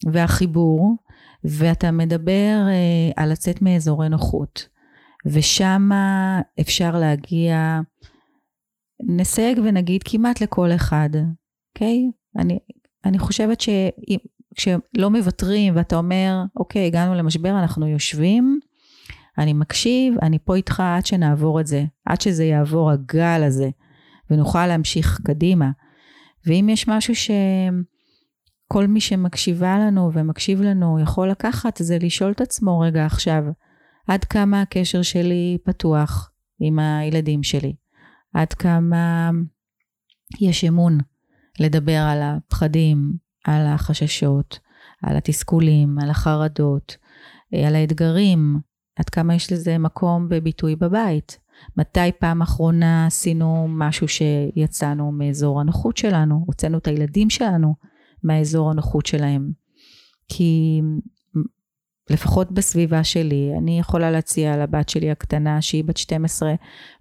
והחיבור, 0.06 0.96
ואתה 1.44 1.92
מדבר 1.92 2.66
אה, 2.68 3.24
על 3.24 3.32
לצאת 3.32 3.62
מאזורי 3.62 4.10
נוחות. 4.10 4.68
ושם 5.26 5.90
אפשר 6.60 7.00
להגיע, 7.00 7.80
נסייג 9.04 9.60
ונגיד 9.64 10.04
כמעט 10.06 10.42
לכל 10.42 10.72
אחד, 10.72 11.10
אוקיי? 11.16 12.10
Okay? 12.10 12.42
אני, 12.42 12.60
אני 13.06 13.20
חושבת 13.20 13.62
שכשלא 13.62 15.10
מוותרים 15.10 15.76
ואתה 15.76 15.96
אומר, 15.96 16.44
אוקיי, 16.56 16.86
הגענו 16.86 17.16
למשבר, 17.16 17.60
אנחנו 17.60 17.88
יושבים, 17.88 18.60
אני 19.38 19.54
מקשיב, 19.54 20.14
אני 20.22 20.40
פה 20.40 20.56
איתך 20.56 20.80
עד 20.80 21.06
שנעבור 21.06 21.60
את 21.60 21.68
זה, 21.68 21.86
עד 22.06 22.22
שזה 22.22 22.46
יעבור 22.46 22.92
הגל 22.92 23.44
הזה, 23.48 23.70
ונוכל 24.32 24.68
להמשיך 24.68 25.20
קדימה. 25.24 25.72
ואם 26.46 26.70
יש 26.72 26.88
משהו 26.88 27.14
שכל 27.16 28.88
מי 28.88 29.02
שמקשיבה 29.02 29.80
לנו 29.80 30.12
ומקשיב 30.14 30.62
לנו 30.62 31.00
יכול 31.00 31.30
לקחת, 31.30 31.78
זה 31.78 31.98
לשאול 32.02 32.32
את 32.32 32.42
עצמו 32.42 32.80
רגע 32.80 33.06
עכשיו, 33.06 33.44
עד 34.08 34.24
כמה 34.24 34.62
הקשר 34.62 35.02
שלי 35.02 35.58
פתוח 35.64 36.32
עם 36.60 36.80
הילדים 36.80 37.44
שלי, 37.44 37.76
עד 38.34 38.54
כמה 38.54 39.30
יש 40.40 40.64
אמון 40.64 40.98
לדבר 41.60 42.00
על 42.00 42.22
הפחדים, 42.22 43.14
על 43.46 43.66
החששות, 43.66 44.60
על 45.04 45.18
התסכולים, 45.18 46.00
על 46.00 46.10
החרדות, 46.10 46.98
על 47.66 47.76
האתגרים, 47.76 48.60
עד 48.98 49.10
כמה 49.10 49.36
יש 49.36 49.52
לזה 49.52 49.78
מקום 49.78 50.30
בביטוי 50.30 50.76
בבית. 50.76 51.40
מתי 51.78 52.12
פעם 52.20 52.42
אחרונה 52.42 53.06
עשינו 53.06 53.68
משהו 53.70 54.08
שיצאנו 54.08 55.12
מאזור 55.12 55.62
הנוחות 55.62 55.98
שלנו, 55.98 56.44
הוצאנו 56.48 56.78
את 56.78 56.88
הילדים 56.88 57.30
שלנו 57.30 57.76
מהאזור 58.24 58.72
הנוחות 58.72 59.06
שלהם. 59.06 59.52
כי 60.28 60.82
לפחות 62.10 62.52
בסביבה 62.52 63.04
שלי, 63.04 63.52
אני 63.58 63.80
יכולה 63.80 64.12
להציע 64.12 64.58
לבת 64.58 64.90
שלי 64.90 65.12
הקטנה 65.12 65.62
שהיא 65.62 65.84
בת 65.84 65.98
12, 65.98 66.54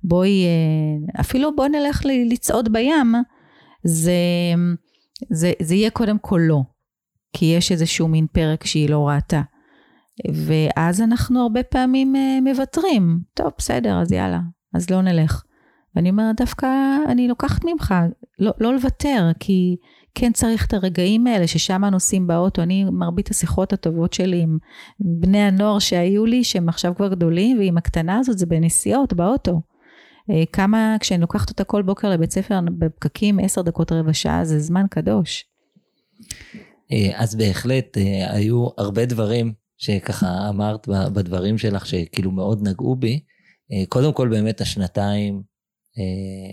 בואי, 0.04 0.44
אה, 0.44 1.20
אפילו 1.20 1.56
בואי 1.56 1.68
נלך 1.68 2.02
לצעוד 2.30 2.72
בים, 2.72 3.14
זה, 3.84 4.12
זה, 5.30 5.52
זה 5.62 5.74
יהיה 5.74 5.90
קודם 5.90 6.18
כל 6.18 6.40
לא, 6.42 6.60
כי 7.32 7.44
יש 7.44 7.72
איזשהו 7.72 8.08
מין 8.08 8.26
פרק 8.32 8.64
שהיא 8.64 8.90
לא 8.90 9.08
ראתה. 9.08 9.42
ואז 10.32 11.00
אנחנו 11.00 11.42
הרבה 11.42 11.62
פעמים 11.62 12.16
אה, 12.16 12.38
מוותרים, 12.42 13.18
טוב 13.34 13.50
בסדר 13.58 14.00
אז 14.00 14.12
יאללה, 14.12 14.40
אז 14.74 14.90
לא 14.90 15.02
נלך. 15.02 15.42
ואני 15.96 16.10
אומרת 16.10 16.36
דווקא 16.36 16.66
אני 17.08 17.28
לוקחת 17.28 17.64
ממך, 17.64 17.94
לא, 18.38 18.52
לא 18.58 18.74
לוותר, 18.74 19.30
כי 19.40 19.76
כן 20.14 20.32
צריך 20.32 20.66
את 20.66 20.74
הרגעים 20.74 21.26
האלה 21.26 21.46
ששם 21.46 21.84
הנוסעים 21.84 22.26
באוטו. 22.26 22.62
אני, 22.62 22.84
מרבית 22.84 23.30
השיחות 23.30 23.72
הטובות 23.72 24.12
שלי 24.12 24.40
עם 24.40 24.58
בני 25.00 25.38
הנוער 25.38 25.78
שהיו 25.78 26.26
לי, 26.26 26.44
שהם 26.44 26.68
עכשיו 26.68 26.94
כבר 26.96 27.08
גדולים, 27.08 27.58
ועם 27.58 27.78
הקטנה 27.78 28.18
הזאת 28.18 28.38
זה 28.38 28.46
בנסיעות, 28.46 29.12
באוטו. 29.12 29.60
אה, 30.30 30.42
כמה, 30.52 30.96
כשאני 31.00 31.20
לוקחת 31.20 31.50
אותה 31.50 31.64
כל 31.64 31.82
בוקר 31.82 32.10
לבית 32.10 32.32
ספר 32.32 32.60
בפקקים, 32.78 33.38
עשר 33.38 33.62
דקות 33.62 33.92
רבע 33.92 34.12
שעה, 34.12 34.44
זה 34.44 34.58
זמן 34.58 34.86
קדוש. 34.90 35.44
אה, 36.92 37.10
אז 37.14 37.34
בהחלט 37.34 37.96
היו 38.28 38.68
הרבה 38.78 39.06
דברים 39.06 39.65
שככה 39.78 40.48
אמרת 40.48 40.88
בדברים 40.88 41.58
שלך, 41.58 41.86
שכאילו 41.86 42.30
מאוד 42.30 42.68
נגעו 42.68 42.96
בי. 42.96 43.20
קודם 43.88 44.12
כל 44.12 44.28
באמת 44.28 44.60
השנתיים 44.60 45.42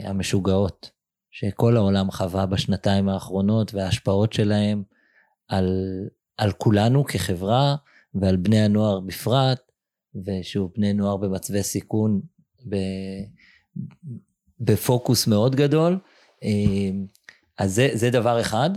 המשוגעות 0.04 0.92
שכל 1.32 1.78
העולם 1.78 2.12
חווה 2.12 2.46
בשנתיים 2.46 3.10
האחרונות 3.10 3.74
וההשפעות 3.74 4.34
שלהם 4.34 4.84
על, 5.48 5.84
על 6.38 6.52
כולנו 6.52 7.06
כחברה 7.06 7.76
ועל 8.14 8.36
בני 8.36 8.60
הנוער 8.60 9.00
בפרט, 9.00 9.60
ושוב, 10.26 10.72
בני 10.78 10.94
נוער 10.94 11.18
במצבי 11.18 11.64
סיכון 11.64 12.22
ב, 12.70 12.76
בפוקוס 14.60 15.28
מאוד 15.28 15.56
גדול. 15.56 16.00
אז 17.58 17.76
זה, 17.76 17.90
זה 17.94 18.10
דבר 18.10 18.42
אחד. 18.42 18.70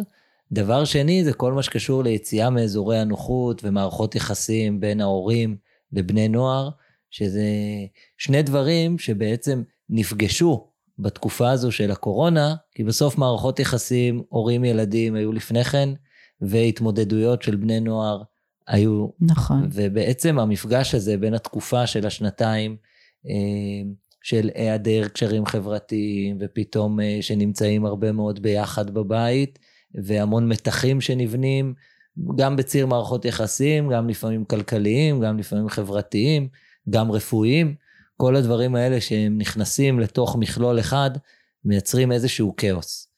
דבר 0.53 0.85
שני 0.85 1.25
זה 1.25 1.33
כל 1.33 1.53
מה 1.53 1.63
שקשור 1.63 2.05
ליציאה 2.05 2.51
מאזורי 2.51 2.99
הנוחות 2.99 3.65
ומערכות 3.65 4.15
יחסים 4.15 4.81
בין 4.81 5.01
ההורים 5.01 5.57
לבני 5.93 6.29
נוער, 6.29 6.71
שזה 7.11 7.45
שני 8.19 8.43
דברים 8.43 8.99
שבעצם 8.99 9.63
נפגשו 9.89 10.67
בתקופה 10.99 11.51
הזו 11.51 11.73
של 11.73 11.91
הקורונה, 11.91 12.55
כי 12.73 12.85
בסוף 12.85 13.19
מערכות 13.19 13.61
יחסים, 13.61 14.23
הורים 14.29 14.65
ילדים 14.65 15.15
היו 15.15 15.33
לפני 15.33 15.65
כן, 15.65 15.89
והתמודדויות 16.41 17.43
של 17.43 17.57
בני 17.57 17.81
נוער 17.81 18.23
היו. 18.67 19.07
נכון. 19.21 19.69
ובעצם 19.73 20.39
המפגש 20.39 20.95
הזה 20.95 21.17
בין 21.17 21.35
התקופה 21.35 21.87
של 21.87 22.07
השנתיים, 22.07 22.77
אה, 23.29 23.91
של 24.23 24.51
היעדר 24.55 25.09
קשרים 25.09 25.47
חברתיים, 25.47 26.39
ופתאום 26.41 27.01
אה, 27.01 27.19
שנמצאים 27.21 27.87
הרבה 27.87 28.13
מאוד 28.13 28.43
ביחד 28.43 28.91
בבית, 28.91 29.59
והמון 30.05 30.49
מתחים 30.49 31.01
שנבנים, 31.01 31.75
גם 32.37 32.57
בציר 32.57 32.87
מערכות 32.87 33.25
יחסים, 33.25 33.89
גם 33.89 34.09
לפעמים 34.09 34.45
כלכליים, 34.45 35.21
גם 35.21 35.39
לפעמים 35.39 35.69
חברתיים, 35.69 36.49
גם 36.91 37.13
רפואיים. 37.13 37.75
כל 38.17 38.37
הדברים 38.37 38.75
האלה 38.75 39.01
שהם 39.01 39.39
נכנסים 39.39 40.01
לתוך 40.01 40.37
מכלול 40.37 40.81
אחד, 40.81 41.11
מייצרים 41.65 42.13
איזשהו 42.13 42.55
כאוס. 42.57 43.09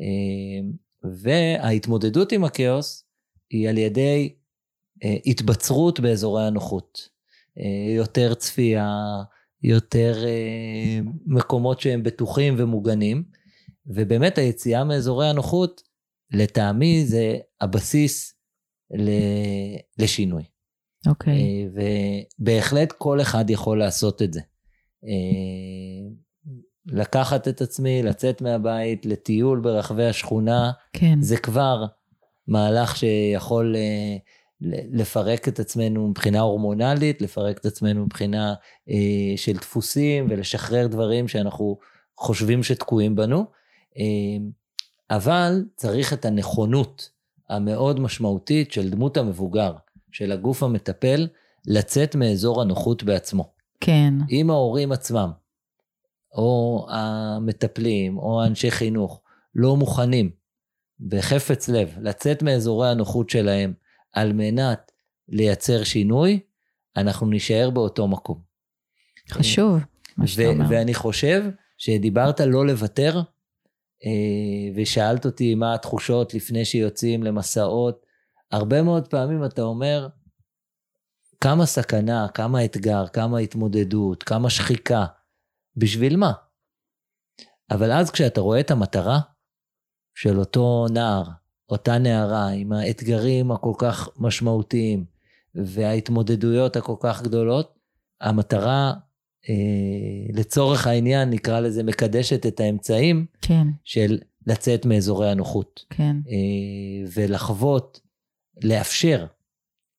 אה, 0.00 0.68
וההתמודדות 1.02 2.32
עם 2.32 2.44
הכאוס 2.44 3.04
היא 3.50 3.68
על 3.68 3.78
ידי 3.78 4.34
אה, 5.04 5.16
התבצרות 5.26 6.00
באזורי 6.00 6.46
הנוחות. 6.46 7.08
אה, 7.58 7.94
יותר 7.96 8.34
צפייה, 8.34 8.88
יותר 9.62 10.24
מקומות 11.26 11.80
שהם 11.80 12.02
בטוחים 12.02 12.54
ומוגנים, 12.58 13.24
ובאמת 13.86 14.38
היציאה 14.38 14.84
מאזורי 14.84 15.28
הנוחות, 15.28 15.82
לטעמי 16.32 17.04
זה 17.04 17.36
הבסיס 17.60 18.34
לשינוי. 19.98 20.42
אוקיי. 21.06 21.34
Okay. 21.34 21.80
אה, 21.80 22.22
ובהחלט 22.38 22.92
כל 22.92 23.20
אחד 23.20 23.50
יכול 23.50 23.78
לעשות 23.78 24.22
את 24.22 24.32
זה. 24.32 24.40
אה, 25.04 26.08
לקחת 26.86 27.48
את 27.48 27.60
עצמי, 27.60 28.02
לצאת 28.02 28.42
מהבית, 28.42 29.06
לטיול 29.06 29.60
ברחבי 29.60 30.06
השכונה, 30.06 30.70
כן. 30.92 31.22
זה 31.22 31.36
כבר 31.36 31.84
מהלך 32.46 32.96
שיכול 32.96 33.76
אה, 33.76 34.16
לפרק 34.92 35.48
את 35.48 35.60
עצמנו 35.60 36.08
מבחינה 36.08 36.40
הורמונלית, 36.40 37.22
לפרק 37.22 37.58
את 37.58 37.66
עצמנו 37.66 38.04
מבחינה 38.04 38.54
של 39.36 39.52
דפוסים 39.52 40.26
ולשחרר 40.30 40.86
דברים 40.86 41.28
שאנחנו 41.28 41.78
חושבים 42.16 42.62
שתקועים 42.62 43.16
בנו. 43.16 43.44
אבל 45.10 45.64
צריך 45.76 46.12
את 46.12 46.24
הנכונות 46.24 47.10
המאוד 47.48 48.00
משמעותית 48.00 48.72
של 48.72 48.90
דמות 48.90 49.16
המבוגר. 49.16 49.72
של 50.12 50.32
הגוף 50.32 50.62
המטפל 50.62 51.28
לצאת 51.66 52.14
מאזור 52.14 52.62
הנוחות 52.62 53.02
בעצמו. 53.02 53.52
כן. 53.80 54.14
אם 54.30 54.50
ההורים 54.50 54.92
עצמם, 54.92 55.30
או 56.34 56.86
המטפלים, 56.90 58.18
או 58.18 58.44
אנשי 58.44 58.70
חינוך, 58.70 59.22
לא 59.54 59.76
מוכנים 59.76 60.30
בחפץ 61.00 61.68
לב 61.68 61.94
לצאת 62.00 62.42
מאזורי 62.42 62.90
הנוחות 62.90 63.30
שלהם 63.30 63.72
על 64.12 64.32
מנת 64.32 64.92
לייצר 65.28 65.84
שינוי, 65.84 66.40
אנחנו 66.96 67.26
נישאר 67.26 67.70
באותו 67.70 68.08
מקום. 68.08 68.40
חשוב, 69.30 69.78
מה 70.16 70.26
שאתה 70.26 70.46
אומר. 70.48 70.66
ואני 70.70 70.94
חושב 70.94 71.44
שדיברת 71.78 72.40
לא 72.40 72.66
לוותר, 72.66 73.20
ושאלת 74.76 75.26
אותי 75.26 75.54
מה 75.54 75.74
התחושות 75.74 76.34
לפני 76.34 76.64
שיוצאים 76.64 77.22
למסעות, 77.22 78.06
הרבה 78.50 78.82
מאוד 78.82 79.08
פעמים 79.08 79.44
אתה 79.44 79.62
אומר, 79.62 80.08
כמה 81.40 81.66
סכנה, 81.66 82.26
כמה 82.34 82.64
אתגר, 82.64 83.06
כמה 83.06 83.38
התמודדות, 83.38 84.22
כמה 84.22 84.50
שחיקה, 84.50 85.06
בשביל 85.76 86.16
מה? 86.16 86.32
אבל 87.70 87.92
אז 87.92 88.10
כשאתה 88.10 88.40
רואה 88.40 88.60
את 88.60 88.70
המטרה 88.70 89.20
של 90.14 90.38
אותו 90.38 90.86
נער, 90.90 91.22
אותה 91.68 91.98
נערה, 91.98 92.48
עם 92.48 92.72
האתגרים 92.72 93.52
הכל 93.52 93.72
כך 93.78 94.08
משמעותיים 94.16 95.04
וההתמודדויות 95.54 96.76
הכל 96.76 96.96
כך 97.00 97.22
גדולות, 97.22 97.74
המטרה, 98.20 98.92
אה, 99.48 100.34
לצורך 100.34 100.86
העניין, 100.86 101.30
נקרא 101.30 101.60
לזה, 101.60 101.82
מקדשת 101.82 102.46
את 102.46 102.60
האמצעים 102.60 103.26
כן. 103.48 103.66
של 103.84 104.18
לצאת 104.46 104.86
מאזורי 104.86 105.30
הנוחות. 105.30 105.84
כן. 105.90 106.16
אה, 106.28 107.10
ולחוות, 107.14 108.00
לאפשר 108.64 109.26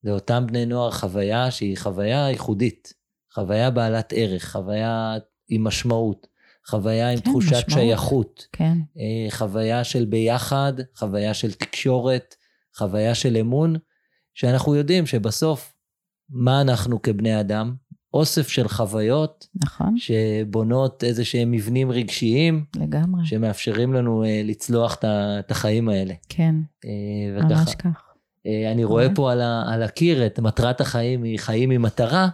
לאותם 0.03 0.47
בני 0.47 0.65
נוער 0.65 0.91
חוויה 0.91 1.51
שהיא 1.51 1.77
חוויה 1.77 2.29
ייחודית, 2.29 2.93
חוויה 3.33 3.71
בעלת 3.71 4.13
ערך, 4.15 4.51
חוויה 4.51 5.17
עם 5.49 5.63
משמעות, 5.63 6.27
חוויה 6.67 7.09
עם 7.09 7.19
כן, 7.19 7.31
תחושת 7.31 7.51
משמעות. 7.51 7.69
שייכות, 7.69 8.47
כן, 8.51 8.77
אה, 8.97 9.31
חוויה 9.31 9.83
של 9.83 10.05
ביחד, 10.05 10.73
חוויה 10.95 11.33
של 11.33 11.53
תקשורת, 11.53 12.35
חוויה 12.77 13.15
של 13.15 13.37
אמון, 13.37 13.75
שאנחנו 14.33 14.75
יודעים 14.75 15.05
שבסוף, 15.05 15.73
מה 16.29 16.61
אנחנו 16.61 17.01
כבני 17.01 17.39
אדם? 17.39 17.75
אוסף 18.13 18.47
של 18.47 18.67
חוויות 18.67 19.47
נכון, 19.63 19.95
שבונות 19.97 21.03
איזה 21.03 21.25
שהם 21.25 21.51
מבנים 21.51 21.91
רגשיים, 21.91 22.65
לגמרי. 22.75 23.25
שמאפשרים 23.25 23.93
לנו 23.93 24.23
אה, 24.23 24.41
לצלוח 24.43 24.97
את 25.39 25.51
החיים 25.51 25.89
האלה. 25.89 26.13
כן, 26.29 26.55
אה, 26.85 27.41
ממש 27.43 27.61
וככה, 27.61 27.75
כך. 27.75 28.03
אה, 28.47 28.71
אני 28.71 28.83
רואה 28.83 29.03
אוקיי. 29.03 29.15
פה 29.15 29.31
על, 29.31 29.41
ה, 29.41 29.63
על 29.73 29.83
הקיר 29.83 30.25
את 30.25 30.39
מטרת 30.39 30.81
החיים 30.81 31.23
היא 31.23 31.39
חיים 31.39 31.71
עם 31.71 31.81
מטרה. 31.81 32.29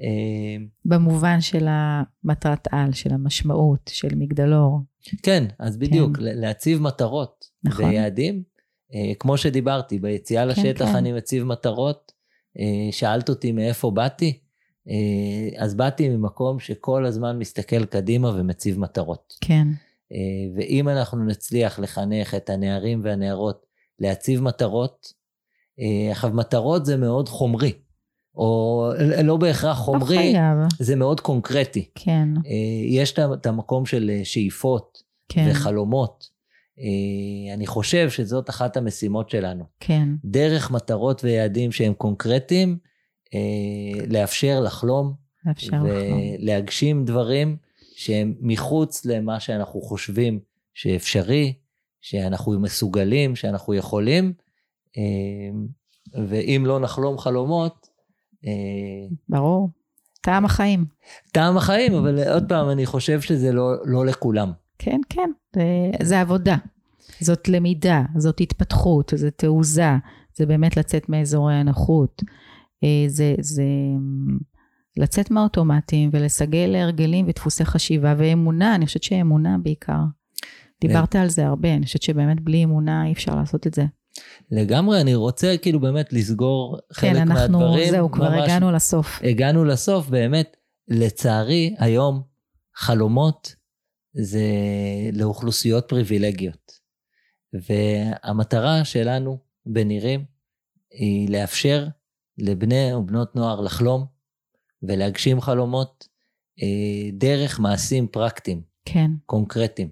אה, 0.00 0.64
במובן 0.84 1.40
של 1.40 1.66
המטרת 1.68 2.68
על, 2.70 2.92
של 2.92 3.14
המשמעות, 3.14 3.90
של 3.94 4.14
מגדלור. 4.16 4.80
כן, 5.22 5.44
אז 5.58 5.76
בדיוק, 5.76 6.16
כן. 6.16 6.22
להציב 6.22 6.82
מטרות 6.82 7.44
נכון. 7.64 7.84
ויעדים. 7.84 8.42
אה, 8.94 9.12
כמו 9.18 9.36
שדיברתי, 9.36 9.98
ביציאה 9.98 10.44
לשטח 10.44 10.84
כן. 10.84 10.96
אני 10.96 11.12
מציב 11.12 11.44
מטרות. 11.44 12.12
אה, 12.58 12.92
שאלת 12.92 13.28
אותי 13.28 13.52
מאיפה 13.52 13.90
באתי, 13.90 14.38
אז 15.58 15.74
באתי 15.74 16.08
ממקום 16.08 16.58
שכל 16.60 17.06
הזמן 17.06 17.38
מסתכל 17.38 17.84
קדימה 17.84 18.28
ומציב 18.28 18.78
מטרות. 18.78 19.34
כן, 19.40 19.68
אה, 20.12 20.18
ואם 20.56 20.88
אנחנו 20.88 21.24
נצליח 21.24 21.78
לחנך 21.78 22.34
את 22.34 22.50
הנערים 22.50 23.00
והנערות 23.04 23.66
להציב 23.98 24.42
מטרות, 24.42 25.12
אה, 25.80 26.12
עכשיו 26.12 26.30
מטרות 26.30 26.86
זה 26.86 26.96
מאוד 26.96 27.28
חומרי, 27.28 27.72
או 28.34 28.90
לא 29.24 29.36
בהכרח 29.36 29.78
לא 29.78 29.82
חומרי, 29.84 30.16
חייב. 30.16 30.58
זה 30.78 30.96
מאוד 30.96 31.20
קונקרטי. 31.20 31.88
כן, 31.94 32.28
אה, 32.46 32.86
יש 32.86 33.14
את 33.18 33.46
המקום 33.46 33.86
של 33.86 34.10
אה, 34.10 34.24
שאיפות 34.24 34.98
כן, 35.28 35.48
וחלומות. 35.50 36.24
אה, 36.78 37.54
אני 37.54 37.66
חושב 37.66 38.10
שזאת 38.10 38.50
אחת 38.50 38.76
המשימות 38.76 39.30
שלנו. 39.30 39.64
כן, 39.80 40.08
דרך 40.24 40.70
מטרות 40.70 41.24
ויעדים 41.24 41.72
שהם 41.72 41.94
קונקרטיים, 41.94 42.78
אה, 42.82 42.87
לאפשר 44.08 44.60
לחלום 44.60 45.14
לאפשר 45.46 45.76
לחלום. 45.76 45.90
ולהגשים 46.40 47.04
דברים 47.04 47.56
שהם 47.96 48.34
מחוץ 48.40 49.04
למה 49.04 49.40
שאנחנו 49.40 49.80
חושבים 49.80 50.40
שאפשרי, 50.74 51.54
שאנחנו 52.00 52.60
מסוגלים, 52.60 53.36
שאנחנו 53.36 53.74
יכולים, 53.74 54.32
אה, 54.98 55.02
ואם 56.28 56.62
לא 56.66 56.80
נחלום 56.80 57.18
חלומות, 57.18 57.88
אה, 58.46 59.16
ברור. 59.28 59.68
טעם 60.20 60.44
החיים. 60.44 60.84
טעם 61.32 61.56
החיים, 61.56 61.94
אבל 61.94 62.32
עוד 62.32 62.48
פעם, 62.48 62.70
אני 62.70 62.86
חושב 62.86 63.20
שזה 63.20 63.52
לא, 63.52 63.72
לא 63.84 64.06
לכולם. 64.06 64.52
כן, 64.78 65.00
כן, 65.08 65.30
זה, 65.54 65.62
זה 66.02 66.20
עבודה. 66.20 66.56
זאת 67.20 67.48
למידה, 67.48 68.02
זאת 68.16 68.40
התפתחות, 68.40 69.12
זה 69.16 69.30
תעוזה, 69.30 69.90
זה 70.34 70.46
באמת 70.46 70.76
לצאת 70.76 71.08
מאזורי 71.08 71.54
הנוחות. 71.54 72.22
אה, 72.84 73.04
זה, 73.08 73.34
זה 73.40 73.64
לצאת 74.96 75.30
מהאוטומטים 75.30 76.10
ולסגל 76.12 76.74
הרגלים 76.74 77.26
ודפוסי 77.28 77.64
חשיבה 77.64 78.14
ואמונה, 78.18 78.74
אני 78.74 78.86
חושבת 78.86 79.02
שאמונה 79.02 79.56
בעיקר. 79.62 80.00
דיברת 80.80 81.16
על 81.16 81.28
זה 81.28 81.46
הרבה, 81.46 81.74
אני 81.74 81.86
חושבת 81.86 82.02
שבאמת 82.02 82.40
בלי 82.40 82.64
אמונה 82.64 83.06
אי 83.06 83.12
אפשר 83.12 83.34
לעשות 83.34 83.66
את 83.66 83.74
זה. 83.74 83.84
לגמרי, 84.50 85.00
אני 85.00 85.14
רוצה 85.14 85.54
כאילו 85.62 85.80
באמת 85.80 86.12
לסגור 86.12 86.78
חלק 86.92 87.12
כן, 87.12 87.16
אנחנו, 87.16 87.58
מהדברים. 87.58 87.90
זהו, 87.90 88.10
כבר 88.10 88.30
ממש 88.30 88.42
הגענו 88.42 88.72
לסוף. 88.72 89.20
הגענו 89.22 89.64
לסוף, 89.64 90.08
באמת, 90.08 90.56
לצערי, 90.88 91.74
היום 91.78 92.22
חלומות 92.74 93.54
זה 94.12 94.44
לאוכלוסיות 95.12 95.84
פריבילגיות. 95.88 96.72
והמטרה 97.52 98.84
שלנו 98.84 99.38
בנירים 99.66 100.24
היא 100.90 101.30
לאפשר 101.30 101.86
לבני 102.38 102.94
ובנות 102.94 103.36
נוער 103.36 103.60
לחלום 103.60 104.06
ולהגשים 104.82 105.40
חלומות 105.40 106.08
אה, 106.62 107.10
דרך 107.12 107.60
מעשים 107.60 108.08
פרקטיים, 108.08 108.62
כן, 108.84 109.10
קונקרטיים. 109.26 109.88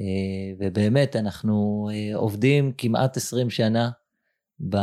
אה, 0.00 0.54
ובאמת, 0.58 1.16
אנחנו 1.16 1.88
אה, 1.92 2.16
עובדים 2.16 2.72
כמעט 2.78 3.16
20 3.16 3.50
שנה, 3.50 3.90
ב... 4.68 4.76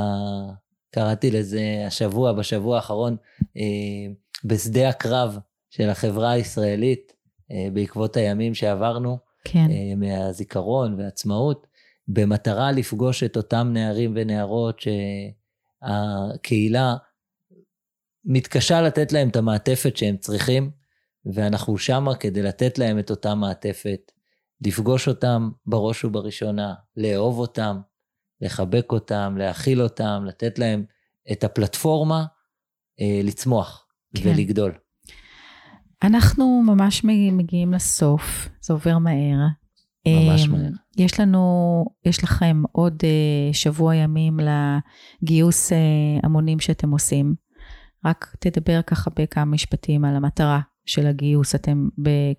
קראתי 0.91 1.31
לזה 1.31 1.83
השבוע, 1.87 2.33
בשבוע 2.33 2.75
האחרון, 2.75 3.15
אה, 3.57 4.13
בשדה 4.45 4.89
הקרב 4.89 5.37
של 5.69 5.89
החברה 5.89 6.31
הישראלית, 6.31 7.13
אה, 7.51 7.67
בעקבות 7.73 8.17
הימים 8.17 8.53
שעברנו, 8.53 9.17
כן, 9.43 9.67
אה, 9.71 9.95
מהזיכרון 9.95 10.99
ועצמאות, 10.99 11.67
במטרה 12.07 12.71
לפגוש 12.71 13.23
את 13.23 13.37
אותם 13.37 13.69
נערים 13.73 14.13
ונערות 14.15 14.79
שהקהילה 15.83 16.95
מתקשה 18.25 18.81
לתת 18.81 19.11
להם 19.11 19.29
את 19.29 19.35
המעטפת 19.35 19.97
שהם 19.97 20.17
צריכים, 20.17 20.71
ואנחנו 21.25 21.77
שמה 21.77 22.15
כדי 22.15 22.41
לתת 22.41 22.77
להם 22.77 22.99
את 22.99 23.09
אותה 23.09 23.35
מעטפת, 23.35 24.11
לפגוש 24.61 25.07
אותם 25.07 25.49
בראש 25.65 26.05
ובראשונה, 26.05 26.73
לאהוב 26.97 27.39
אותם, 27.39 27.79
לחבק 28.41 28.91
אותם, 28.91 29.35
להכיל 29.37 29.81
אותם, 29.81 30.23
לתת 30.27 30.59
להם 30.59 30.85
את 31.31 31.43
הפלטפורמה 31.43 32.25
אה, 32.99 33.21
לצמוח 33.23 33.87
כן. 34.15 34.29
ולגדול. 34.29 34.73
אנחנו 36.03 36.63
ממש 36.65 37.03
מגיעים 37.33 37.73
לסוף, 37.73 38.49
זה 38.61 38.73
עובר 38.73 38.97
מהר. 38.97 39.47
ממש 40.07 40.45
אמ, 40.45 40.51
מהר. 40.51 40.69
יש 40.97 41.19
לנו, 41.19 41.85
יש 42.05 42.23
לכם 42.23 42.63
עוד 42.71 42.93
אה, 43.03 43.53
שבוע 43.53 43.95
ימים 43.95 44.37
לגיוס 44.39 45.71
אה, 45.71 45.77
המונים 46.23 46.59
שאתם 46.59 46.91
עושים. 46.91 47.33
רק 48.05 48.35
תדבר 48.39 48.81
ככה 48.81 49.11
בכמה 49.19 49.45
משפטים 49.45 50.05
על 50.05 50.15
המטרה 50.15 50.59
של 50.85 51.07
הגיוס. 51.07 51.55
אתם 51.55 51.87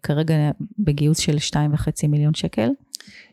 כרגע 0.03 0.35
בגיוס 0.79 1.19
של 1.19 1.37
2.5 1.37 2.09
מיליון 2.09 2.35
שקל. 2.35 2.69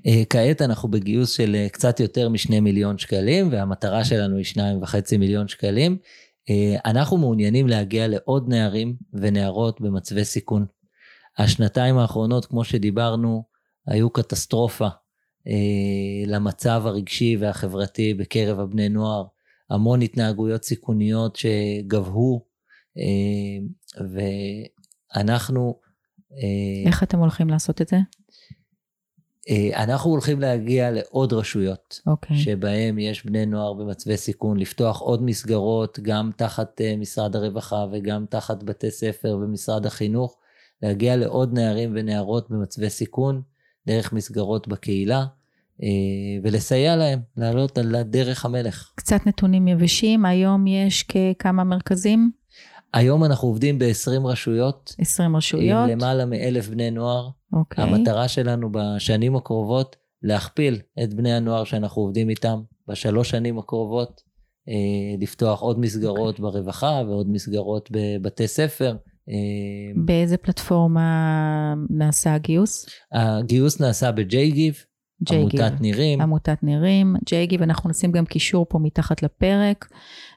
אה, 0.07 0.23
כעת 0.29 0.61
אנחנו 0.61 0.89
בגיוס 0.89 1.31
של 1.31 1.55
קצת 1.71 1.99
יותר 1.99 2.29
משני 2.29 2.59
מיליון 2.59 2.97
שקלים, 2.97 3.49
והמטרה 3.51 4.03
שלנו 4.03 4.37
היא 4.37 4.45
שניים 4.45 4.81
וחצי 4.81 5.17
מיליון 5.17 5.47
שקלים. 5.47 5.97
אנחנו 6.85 7.17
מעוניינים 7.17 7.67
להגיע 7.67 8.07
לעוד 8.07 8.49
נערים 8.49 8.95
ונערות 9.13 9.81
במצבי 9.81 10.25
סיכון. 10.25 10.65
השנתיים 11.37 11.97
האחרונות, 11.97 12.45
כמו 12.45 12.63
שדיברנו, 12.63 13.43
היו 13.87 14.09
קטסטרופה 14.09 14.87
אה, 15.47 16.27
למצב 16.27 16.81
הרגשי 16.85 17.37
והחברתי 17.39 18.13
בקרב 18.13 18.59
הבני 18.59 18.89
נוער. 18.89 19.25
המון 19.69 20.01
התנהגויות 20.01 20.63
סיכוניות 20.63 21.35
שגבהו, 21.35 22.45
אה, 22.97 23.93
ואנחנו... 25.15 25.79
אה, 26.33 26.87
איך 26.87 27.03
אתם 27.03 27.19
הולכים 27.19 27.49
לעשות 27.49 27.81
את 27.81 27.87
זה? 27.87 27.97
אה, 29.49 29.83
אנחנו 29.83 30.11
הולכים 30.11 30.39
להגיע 30.39 30.91
לעוד 30.91 31.33
רשויות, 31.33 32.01
אוקיי. 32.07 32.37
שבהם 32.37 32.99
יש 32.99 33.25
בני 33.25 33.45
נוער 33.45 33.73
במצבי 33.73 34.17
סיכון, 34.17 34.57
לפתוח 34.57 35.01
עוד 35.01 35.23
מסגרות, 35.23 35.99
גם 35.99 36.31
תחת 36.37 36.81
אה, 36.81 36.95
משרד 36.97 37.35
הרווחה 37.35 37.85
וגם 37.91 38.25
תחת 38.29 38.63
בתי 38.63 38.91
ספר 38.91 39.37
ומשרד 39.41 39.85
החינוך, 39.85 40.37
להגיע 40.81 41.15
לעוד 41.15 41.53
נערים 41.53 41.91
ונערות 41.95 42.49
במצבי 42.49 42.89
סיכון, 42.89 43.41
דרך 43.87 44.13
מסגרות 44.13 44.67
בקהילה, 44.67 45.25
אה, 45.83 45.87
ולסייע 46.43 46.95
להם 46.95 47.19
לעלות 47.37 47.77
על 47.77 48.03
דרך 48.03 48.45
המלך. 48.45 48.91
קצת 48.95 49.19
נתונים 49.25 49.67
יבשים, 49.67 50.25
היום 50.25 50.67
יש 50.67 51.05
כמה 51.39 51.63
מרכזים? 51.63 52.31
היום 52.93 53.23
אנחנו 53.23 53.47
עובדים 53.47 53.79
ב-20 53.79 54.25
רשויות. 54.27 54.95
20 54.99 55.35
רשויות. 55.35 55.83
עם 55.83 55.89
למעלה 55.89 56.25
מאלף 56.25 56.69
בני 56.69 56.91
נוער. 56.91 57.29
אוקיי. 57.53 57.83
המטרה 57.83 58.27
שלנו 58.27 58.69
בשנים 58.71 59.35
הקרובות, 59.35 59.95
להכפיל 60.23 60.79
את 61.03 61.13
בני 61.13 61.33
הנוער 61.33 61.63
שאנחנו 61.63 62.01
עובדים 62.01 62.29
איתם 62.29 62.61
בשלוש 62.87 63.29
שנים 63.29 63.59
הקרובות, 63.59 64.21
אה, 64.69 64.73
לפתוח 65.19 65.61
עוד 65.61 65.79
מסגרות 65.79 66.35
okay. 66.35 66.43
אוקיי. 66.43 66.61
ברווחה 66.61 67.01
ועוד 67.07 67.29
מסגרות 67.29 67.89
בבתי 67.91 68.47
ספר. 68.47 68.95
אה, 69.29 70.01
באיזה 70.05 70.37
פלטפורמה 70.37 71.73
נעשה 71.89 72.33
הגיוס? 72.33 72.85
הגיוס 73.13 73.81
נעשה 73.81 74.11
ב-JGIV, 74.11 74.85
עמותת 75.31 75.81
נירים. 75.81 76.21
עמותת 76.21 76.63
נירים, 76.63 77.15
JGIV, 77.29 77.63
אנחנו 77.63 77.89
נשים 77.89 78.11
גם 78.11 78.25
קישור 78.25 78.65
פה 78.69 78.79
מתחת 78.79 79.23
לפרק, 79.23 79.87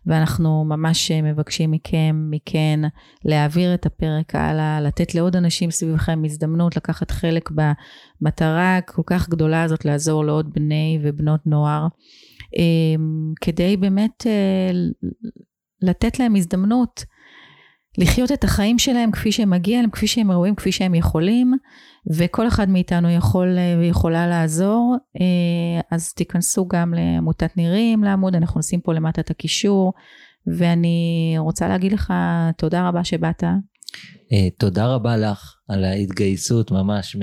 ואנחנו 0.06 0.64
ממש 0.64 1.10
מבקשים 1.10 1.70
מכם, 1.70 2.26
מכן, 2.30 2.80
להעביר 3.24 3.74
את 3.74 3.86
הפרק 3.86 4.34
הלאה, 4.34 4.80
לתת 4.80 5.14
לעוד 5.14 5.36
אנשים 5.36 5.70
סביבכם 5.70 6.24
הזדמנות 6.24 6.76
לקחת 6.76 7.10
חלק 7.10 7.50
במטרה 7.50 8.78
כל 8.86 9.02
כך 9.06 9.28
גדולה 9.28 9.62
הזאת, 9.62 9.84
לעזור 9.84 10.24
לעוד 10.24 10.52
בני 10.54 10.98
ובנות 11.02 11.40
נוער, 11.46 11.86
אה, 12.58 13.02
כדי 13.40 13.76
באמת 13.76 14.26
אה, 14.26 14.70
לתת 15.82 16.18
להם 16.18 16.36
הזדמנות. 16.36 17.04
לחיות 17.98 18.32
את 18.32 18.44
החיים 18.44 18.78
שלהם 18.78 19.10
כפי 19.10 19.32
שהם 19.32 19.50
מגיע 19.50 19.80
להם, 19.80 19.90
כפי 19.90 20.06
שהם 20.06 20.30
ראויים, 20.30 20.54
כפי 20.54 20.72
שהם 20.72 20.94
יכולים, 20.94 21.52
וכל 22.10 22.48
אחד 22.48 22.68
מאיתנו 22.68 23.10
יכול 23.10 23.58
אה, 23.58 23.76
ויכולה 23.78 24.26
לעזור. 24.26 24.96
אה, 25.20 25.80
אז 25.90 26.12
תיכנסו 26.12 26.68
גם 26.68 26.94
לעמותת 26.94 27.56
נירים 27.56 28.04
לעמוד, 28.04 28.34
אנחנו 28.34 28.60
נשים 28.60 28.80
פה 28.80 28.94
למטה 28.94 29.20
את 29.20 29.30
הקישור, 29.30 29.92
ואני 30.46 31.34
רוצה 31.38 31.68
להגיד 31.68 31.92
לך 31.92 32.12
תודה 32.56 32.88
רבה 32.88 33.04
שבאת. 33.04 33.44
אה, 34.32 34.50
תודה 34.58 34.86
רבה 34.86 35.16
לך 35.16 35.54
על 35.68 35.84
ההתגייסות 35.84 36.70
ממש 36.70 37.16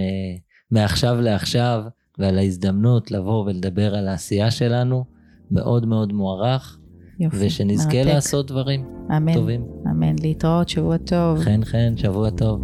מעכשיו 0.71 1.21
לעכשיו, 1.21 1.83
ועל 2.19 2.37
ההזדמנות 2.37 3.11
לבוא 3.11 3.45
ולדבר 3.45 3.95
על 3.95 4.07
העשייה 4.07 4.51
שלנו, 4.51 5.05
מאוד 5.51 5.85
מאוד 5.85 6.13
מוערך. 6.13 6.79
יופי, 7.19 7.37
ושנזכה 7.39 7.97
מרתק. 7.97 8.07
לעשות 8.13 8.47
דברים 8.47 8.85
אמן, 9.17 9.33
טובים. 9.33 9.65
אמן, 9.91 10.15
להתראות, 10.21 10.69
שבוע 10.69 10.97
טוב. 10.97 11.39
חן 11.39 11.65
חן, 11.65 11.93
שבוע 11.97 12.29
טוב. 12.29 12.61